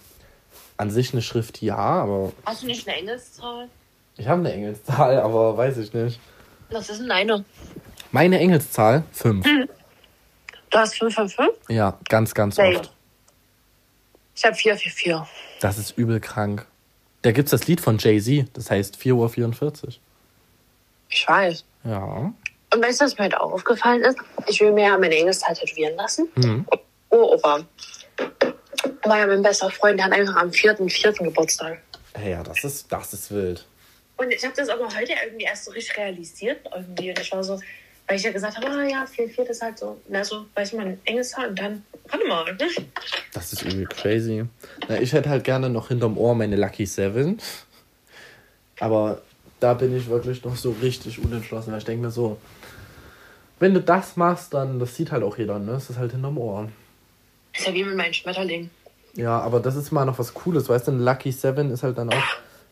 an 0.78 0.90
sich 0.90 1.12
eine 1.12 1.20
Schrift 1.22 1.60
ja, 1.60 1.76
aber 1.76 2.32
Hast 2.46 2.62
du 2.62 2.66
nicht 2.66 2.88
eine 2.88 2.96
Engelszahl? 2.98 3.68
ich 4.16 4.26
habe 4.26 4.40
eine 4.40 4.52
Engelszahl, 4.52 5.20
aber 5.20 5.56
weiß 5.56 5.76
ich 5.78 5.92
nicht. 5.92 6.18
Was 6.70 6.88
ist 6.88 7.00
denn 7.00 7.08
deine? 7.08 7.44
Meine 8.12 8.38
Engelszahl 8.38 9.04
5. 9.12 9.44
Du 9.44 10.78
hast 10.78 10.94
555? 10.98 11.76
Ja, 11.76 11.98
ganz, 12.08 12.34
ganz 12.34 12.56
Nee. 12.56 12.76
oft. 12.76 12.92
Ich 14.34 14.44
habe 14.44 14.54
444. 14.54 15.28
Das 15.60 15.78
ist 15.78 15.96
übel 15.98 16.20
krank. 16.20 16.66
Da 17.22 17.32
gibt's 17.32 17.50
das 17.50 17.66
Lied 17.66 17.80
von 17.80 17.98
Jay-Z, 17.98 18.48
das 18.52 18.70
heißt 18.70 18.96
4.44 18.96 19.84
Uhr. 19.84 19.92
Ich 21.08 21.26
weiß. 21.28 21.64
Ja. 21.84 22.32
Und 22.72 22.84
weißt 22.84 23.00
du, 23.00 23.04
was 23.04 23.18
mir 23.18 23.24
heute 23.24 23.40
auch 23.40 23.52
aufgefallen 23.52 24.02
ist? 24.02 24.18
Ich 24.48 24.60
will 24.60 24.72
mir 24.72 24.84
ja 24.84 24.98
meine 24.98 25.16
Engelszahl 25.16 25.54
tätowieren 25.54 25.96
lassen. 25.96 26.28
Mhm. 26.34 26.66
Oh, 27.10 27.34
Opa. 27.34 27.64
War 29.04 29.18
ja 29.18 29.26
mein 29.26 29.42
bester 29.42 29.70
Freund, 29.70 29.98
der 29.98 30.06
hat 30.06 30.12
einfach 30.12 30.36
am 30.36 30.50
4.4. 30.50 31.24
Geburtstag. 31.24 31.80
Ja, 32.24 32.42
das 32.42 32.64
ist, 32.64 32.90
das 32.90 33.12
ist 33.12 33.30
wild. 33.30 33.66
Und 34.16 34.30
ich 34.32 34.44
habe 34.44 34.54
das 34.56 34.68
aber 34.68 34.86
heute 34.86 35.12
irgendwie 35.24 35.44
erst 35.44 35.66
so 35.66 35.70
richtig 35.70 35.96
realisiert. 35.96 36.60
Irgendwie. 36.74 37.10
Und 37.10 37.20
ich 37.20 37.32
war 37.32 37.44
so, 37.44 37.60
weil 38.06 38.16
ich 38.16 38.22
ja 38.22 38.30
gesagt 38.30 38.56
habe, 38.56 38.68
ah 38.68 38.84
ja, 38.84 39.04
4.4. 39.04 39.42
ist 39.44 39.62
halt 39.62 39.78
so, 39.78 40.00
na 40.08 40.22
so, 40.22 40.46
weiß 40.54 40.72
ich 40.72 40.78
meine 40.78 40.98
Engelszahl. 41.04 41.48
Und 41.48 41.58
dann, 41.58 41.84
warte 42.08 42.26
mal. 42.26 42.44
ne? 42.54 42.68
Das 43.32 43.52
ist 43.52 43.62
übel 43.62 43.86
crazy. 43.86 44.44
Na, 44.88 45.00
ich 45.00 45.12
hätte 45.12 45.28
halt 45.28 45.44
gerne 45.44 45.68
noch 45.68 45.88
hinterm 45.88 46.16
Ohr 46.16 46.34
meine 46.34 46.56
Lucky 46.56 46.86
Seven. 46.86 47.38
Aber 48.78 49.22
da 49.58 49.74
bin 49.74 49.96
ich 49.96 50.08
wirklich 50.08 50.44
noch 50.44 50.56
so 50.56 50.76
richtig 50.82 51.18
unentschlossen. 51.18 51.72
Weil 51.72 51.78
ich 51.78 51.84
denke 51.84 52.04
mir 52.06 52.10
so, 52.12 52.38
wenn 53.58 53.74
du 53.74 53.80
das 53.80 54.16
machst, 54.16 54.54
dann, 54.54 54.78
das 54.78 54.94
sieht 54.94 55.10
halt 55.10 55.24
auch 55.24 55.36
jeder, 55.36 55.58
ne? 55.58 55.72
Es 55.72 55.90
ist 55.90 55.98
halt 55.98 56.12
hinterm 56.12 56.38
Ohr. 56.38 56.68
Ist 57.56 57.66
ja 57.66 57.74
wie 57.74 57.84
mit 57.84 57.96
meinen 57.96 58.14
Schmetterlingen. 58.14 58.70
Ja, 59.14 59.40
aber 59.40 59.60
das 59.60 59.76
ist 59.76 59.90
mal 59.90 60.04
noch 60.04 60.18
was 60.18 60.34
Cooles, 60.34 60.68
weißt 60.68 60.88
du? 60.88 60.92
Ein 60.92 61.00
Lucky 61.00 61.32
Seven 61.32 61.70
ist 61.70 61.82
halt 61.82 61.96
dann 61.96 62.10
auch 62.10 62.24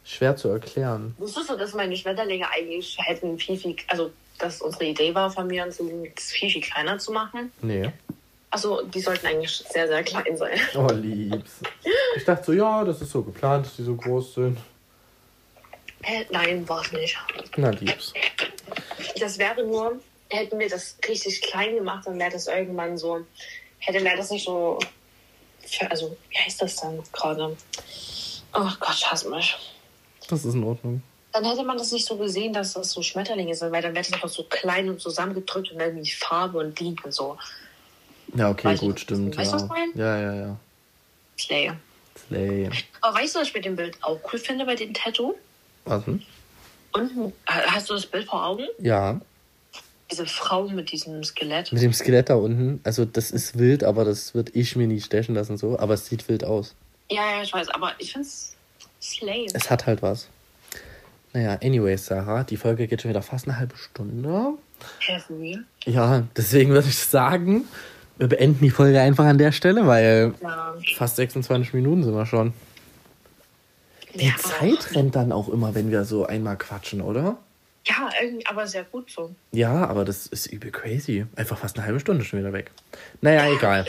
schwer 0.05 0.37
zu 0.37 0.49
erklären. 0.49 1.15
Wusstest 1.19 1.49
du, 1.49 1.57
dass 1.57 1.73
meine 1.73 1.97
Schmetterlinge 1.97 2.47
eigentlich 2.51 2.99
hätten 3.01 3.39
viel, 3.39 3.57
viel, 3.57 3.77
also 3.89 4.11
dass 4.39 4.61
unsere 4.61 4.85
Idee 4.85 5.15
war 5.15 5.31
von 5.31 5.47
mir, 5.47 5.71
so 5.71 5.89
das 6.15 6.33
viel, 6.33 6.51
viel 6.51 6.63
kleiner 6.63 6.99
zu 6.99 7.13
machen? 7.13 7.53
Nee. 7.63 7.91
Also 8.51 8.83
die 8.83 9.01
sollten 9.01 9.27
eigentlich 9.27 9.65
sehr, 9.69 9.89
sehr 9.89 10.03
klein 10.05 10.37
sein. 10.37 10.59
Oh, 10.77 10.87
liebs. 10.93 11.61
Ich 12.17 12.25
dachte 12.25 12.45
so, 12.45 12.53
ja, 12.53 12.85
das 12.85 13.03
ist 13.03 13.11
so 13.11 13.23
geplant, 13.23 13.67
dass 13.67 13.77
die 13.77 13.83
so 13.83 13.97
groß 13.97 14.35
sind. 14.35 14.59
Hä? 16.03 16.27
Nein, 16.31 16.69
war 16.69 16.83
es 16.83 16.93
nicht. 16.93 17.19
Na, 17.57 17.71
liebs. 17.71 18.13
Das 19.19 19.39
wäre 19.39 19.65
nur, 19.65 20.01
hätten 20.29 20.59
wir 20.59 20.69
das 20.69 20.97
richtig 21.09 21.43
klein 21.43 21.75
gemacht, 21.75 22.07
dann 22.07 22.19
wäre 22.19 22.31
das 22.31 22.47
irgendwann 22.47 22.99
so, 22.99 23.25
hätte 23.79 24.05
wäre 24.05 24.17
das 24.17 24.31
nicht 24.31 24.45
so, 24.45 24.79
für, 25.67 25.91
also 25.91 26.17
wie 26.31 26.39
heißt 26.39 26.63
das 26.63 26.77
dann 26.77 27.03
gerade? 27.13 27.57
Oh 28.53 28.71
Gott, 28.79 28.95
ich 28.95 29.11
hasse 29.11 29.29
mich. 29.31 29.57
Das 30.29 30.45
ist 30.45 30.55
in 30.55 30.65
Ordnung. 30.65 31.03
Dann 31.35 31.45
hätte 31.45 31.65
man 31.65 31.77
das 31.77 31.91
nicht 31.91 32.07
so 32.07 32.17
gesehen, 32.17 32.53
dass 32.53 32.75
das 32.75 32.93
so 32.93 33.03
Schmetterlinge 33.03 33.55
sind, 33.57 33.73
weil 33.73 33.83
dann 33.83 33.93
wäre 33.93 34.05
das 34.05 34.13
einfach 34.13 34.29
so 34.29 34.45
klein 34.45 34.89
und 34.89 35.01
zusammengedrückt 35.01 35.73
und 35.73 35.79
dann 35.81 36.01
die 36.01 36.11
Farbe 36.13 36.59
und 36.59 36.79
Lied 36.79 37.05
und 37.05 37.13
so. 37.13 37.37
Ja, 38.37 38.51
okay, 38.51 38.69
Weiß 38.69 38.75
ich 38.75 38.81
gut, 38.81 38.95
nicht. 38.95 39.01
stimmt. 39.03 39.37
Weißt 39.37 39.53
du, 39.53 39.57
ja. 39.57 39.63
was 39.63 39.63
ich 39.65 39.69
meine? 39.69 39.93
ja, 39.97 40.21
ja, 40.21 40.35
ja. 40.47 40.57
Slay. 41.37 41.73
Slay. 42.29 42.71
Aber 43.01 43.19
weißt 43.19 43.35
du, 43.35 43.41
was 43.41 43.49
ich 43.49 43.55
mit 43.55 43.65
dem 43.65 43.75
Bild 43.75 43.99
auch 44.03 44.21
cool 44.33 44.39
finde 44.39 44.65
bei 44.65 44.77
dem 44.77 44.95
Tattoo? 44.95 45.35
Was 45.85 46.05
denn? 46.05 46.23
Und 46.93 47.33
hast 47.47 47.91
du 47.91 47.95
das 47.95 48.07
Bild 48.07 48.27
vor 48.27 48.47
Augen? 48.47 48.67
Ja, 48.79 49.21
Diese 50.13 50.27
Frau 50.27 50.69
mit 50.69 50.93
diesem 50.93 51.25
Skelett. 51.25 51.73
mit 51.73 51.83
dem 51.83 51.93
Skelett 51.93 52.29
da 52.31 52.37
unten. 52.37 52.81
Also, 52.85 53.05
das 53.05 53.33
ist 53.33 53.59
wild, 53.59 53.83
aber 53.83 54.05
das 54.05 54.35
wird 54.35 54.55
ich 54.55 54.77
mir 54.77 54.87
nie 54.87 55.01
stechen 55.01 55.35
lassen, 55.35 55.59
so. 55.59 55.77
Aber 55.81 55.95
es 55.95 56.07
sieht 56.07 56.29
wild 56.29 56.45
aus. 56.45 56.77
Ja, 57.11 57.29
ja, 57.39 57.43
ich 57.43 57.53
weiß, 57.53 57.69
aber 57.71 57.93
ich 57.99 58.13
finde 58.13 58.29
es 58.29 58.55
slay. 59.03 59.47
Es 59.53 59.69
hat 59.69 59.87
halt 59.87 60.01
was. 60.03 60.29
Naja, 61.35 61.59
anyways, 61.63 62.07
Sarah, 62.07 62.45
die 62.45 62.57
Folge 62.57 62.87
geht 62.87 63.03
schon 63.03 63.11
wieder 63.11 63.21
fast 63.23 63.49
eine 63.49 63.59
halbe 63.59 63.77
Stunde. 63.77 64.53
Ja, 65.85 66.23
deswegen 66.37 66.71
würde 66.71 66.89
ich 66.89 66.99
sagen, 66.99 67.65
wir 68.19 68.29
beenden 68.29 68.61
die 68.65 68.71
Folge 68.71 69.01
einfach 69.01 69.25
an 69.25 69.39
der 69.39 69.51
Stelle, 69.53 69.87
weil 69.87 70.33
Ja. 70.41 70.75
fast 70.97 71.17
26 71.17 71.75
Minuten 71.75 72.05
sind 72.05 72.15
wir 72.15 72.27
schon. 72.27 72.53
Die 74.15 74.27
Ja. 74.29 74.37
Zeit 74.37 74.95
rennt 74.95 75.17
dann 75.17 75.33
auch 75.33 75.49
immer, 75.49 75.75
wenn 75.75 75.91
wir 75.91 76.05
so 76.05 76.25
einmal 76.25 76.57
quatschen, 76.57 77.01
oder? 77.01 77.37
Ja, 77.87 78.09
aber 78.49 78.67
sehr 78.69 78.85
gut 78.85 79.11
so. 79.11 79.35
Ja, 79.51 79.87
aber 79.89 80.05
das 80.05 80.27
ist 80.29 80.47
übel 80.47 80.71
crazy. 80.71 81.27
Einfach 81.35 81.59
fast 81.59 81.77
eine 81.77 81.85
halbe 81.87 81.99
Stunde 82.01 82.25
schon 82.25 82.39
wieder 82.39 82.53
weg. 82.53 82.71
Naja, 83.21 83.53
egal. 83.53 83.85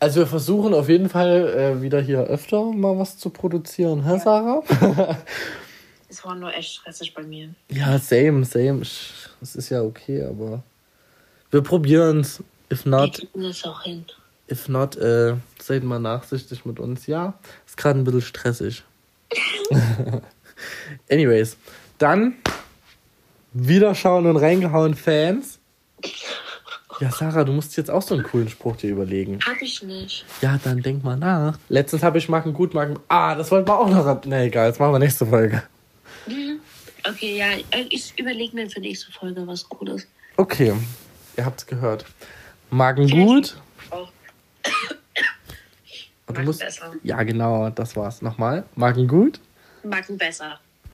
Also 0.00 0.20
wir 0.20 0.26
versuchen 0.26 0.74
auf 0.74 0.88
jeden 0.88 1.08
Fall 1.08 1.76
äh, 1.78 1.80
wieder 1.80 2.00
hier 2.00 2.22
öfter 2.24 2.64
mal 2.72 2.98
was 2.98 3.18
zu 3.18 3.30
produzieren, 3.30 4.04
hä, 4.04 4.18
Sarah? 4.18 4.62
Es 6.12 6.22
war 6.26 6.34
nur 6.34 6.52
echt 6.52 6.74
stressig 6.74 7.14
bei 7.14 7.22
mir. 7.22 7.48
ja, 7.70 7.98
same, 7.98 8.44
same. 8.44 8.82
Es 8.82 9.56
ist 9.56 9.70
ja 9.70 9.80
okay, 9.82 10.22
aber 10.22 10.62
wir 11.50 11.62
probieren's. 11.62 12.42
If 12.70 12.84
Wir 12.84 12.90
not, 12.90 13.14
kriegen 13.14 13.42
das 13.42 13.64
auch 13.64 13.82
hin. 13.82 14.04
if 14.50 14.68
not, 14.68 14.96
äh, 14.96 15.34
seid 15.58 15.84
mal 15.84 15.98
nachsichtig 15.98 16.66
mit 16.66 16.78
uns. 16.78 17.06
Ja, 17.06 17.32
ist 17.66 17.78
gerade 17.78 17.98
ein 17.98 18.04
bisschen 18.04 18.20
stressig. 18.20 18.82
Anyways, 21.10 21.56
dann 21.96 22.34
wieder 23.54 23.94
schauen 23.94 24.26
und 24.26 24.36
reingehauen 24.36 24.94
Fans. 24.94 25.58
Ja, 27.00 27.10
Sarah, 27.10 27.44
du 27.44 27.52
musst 27.52 27.76
jetzt 27.78 27.90
auch 27.90 28.02
so 28.02 28.14
einen 28.14 28.22
coolen 28.24 28.50
Spruch 28.50 28.76
dir 28.76 28.90
überlegen. 28.90 29.38
Hab 29.46 29.60
ich 29.62 29.82
nicht. 29.82 30.26
Ja, 30.42 30.58
dann 30.62 30.82
denk 30.82 31.02
mal 31.02 31.16
nach. 31.16 31.58
Letztens 31.70 32.02
habe 32.02 32.18
ich 32.18 32.28
Marken 32.28 32.52
gut, 32.52 32.74
Marken. 32.74 32.98
Ah, 33.08 33.34
das 33.34 33.50
wollten 33.50 33.66
wir 33.66 33.78
auch 33.78 33.88
noch. 33.88 34.24
Ne, 34.26 34.42
egal, 34.44 34.68
jetzt 34.68 34.78
machen 34.78 34.92
wir 34.92 34.98
nächste 34.98 35.24
Folge. 35.26 35.62
Okay, 37.08 37.36
ja, 37.36 37.46
ich 37.88 38.18
überlege 38.18 38.54
mir 38.54 38.70
für 38.70 38.80
nächste 38.80 39.10
Folge 39.12 39.46
was 39.46 39.68
Cooles. 39.68 40.06
Okay, 40.36 40.72
ihr 41.36 41.44
habt's 41.44 41.66
gehört. 41.66 42.04
Marken 42.70 43.08
gut. 43.08 43.56
Auch. 43.90 44.10
Marken 46.26 46.44
musst. 46.44 46.60
besser. 46.60 46.92
Ja, 47.02 47.22
genau, 47.22 47.70
das 47.70 47.96
war's. 47.96 48.22
Nochmal. 48.22 48.64
Marken 48.76 49.06
gut. 49.08 49.40
Marken 49.82 50.16
besser. 50.16 50.58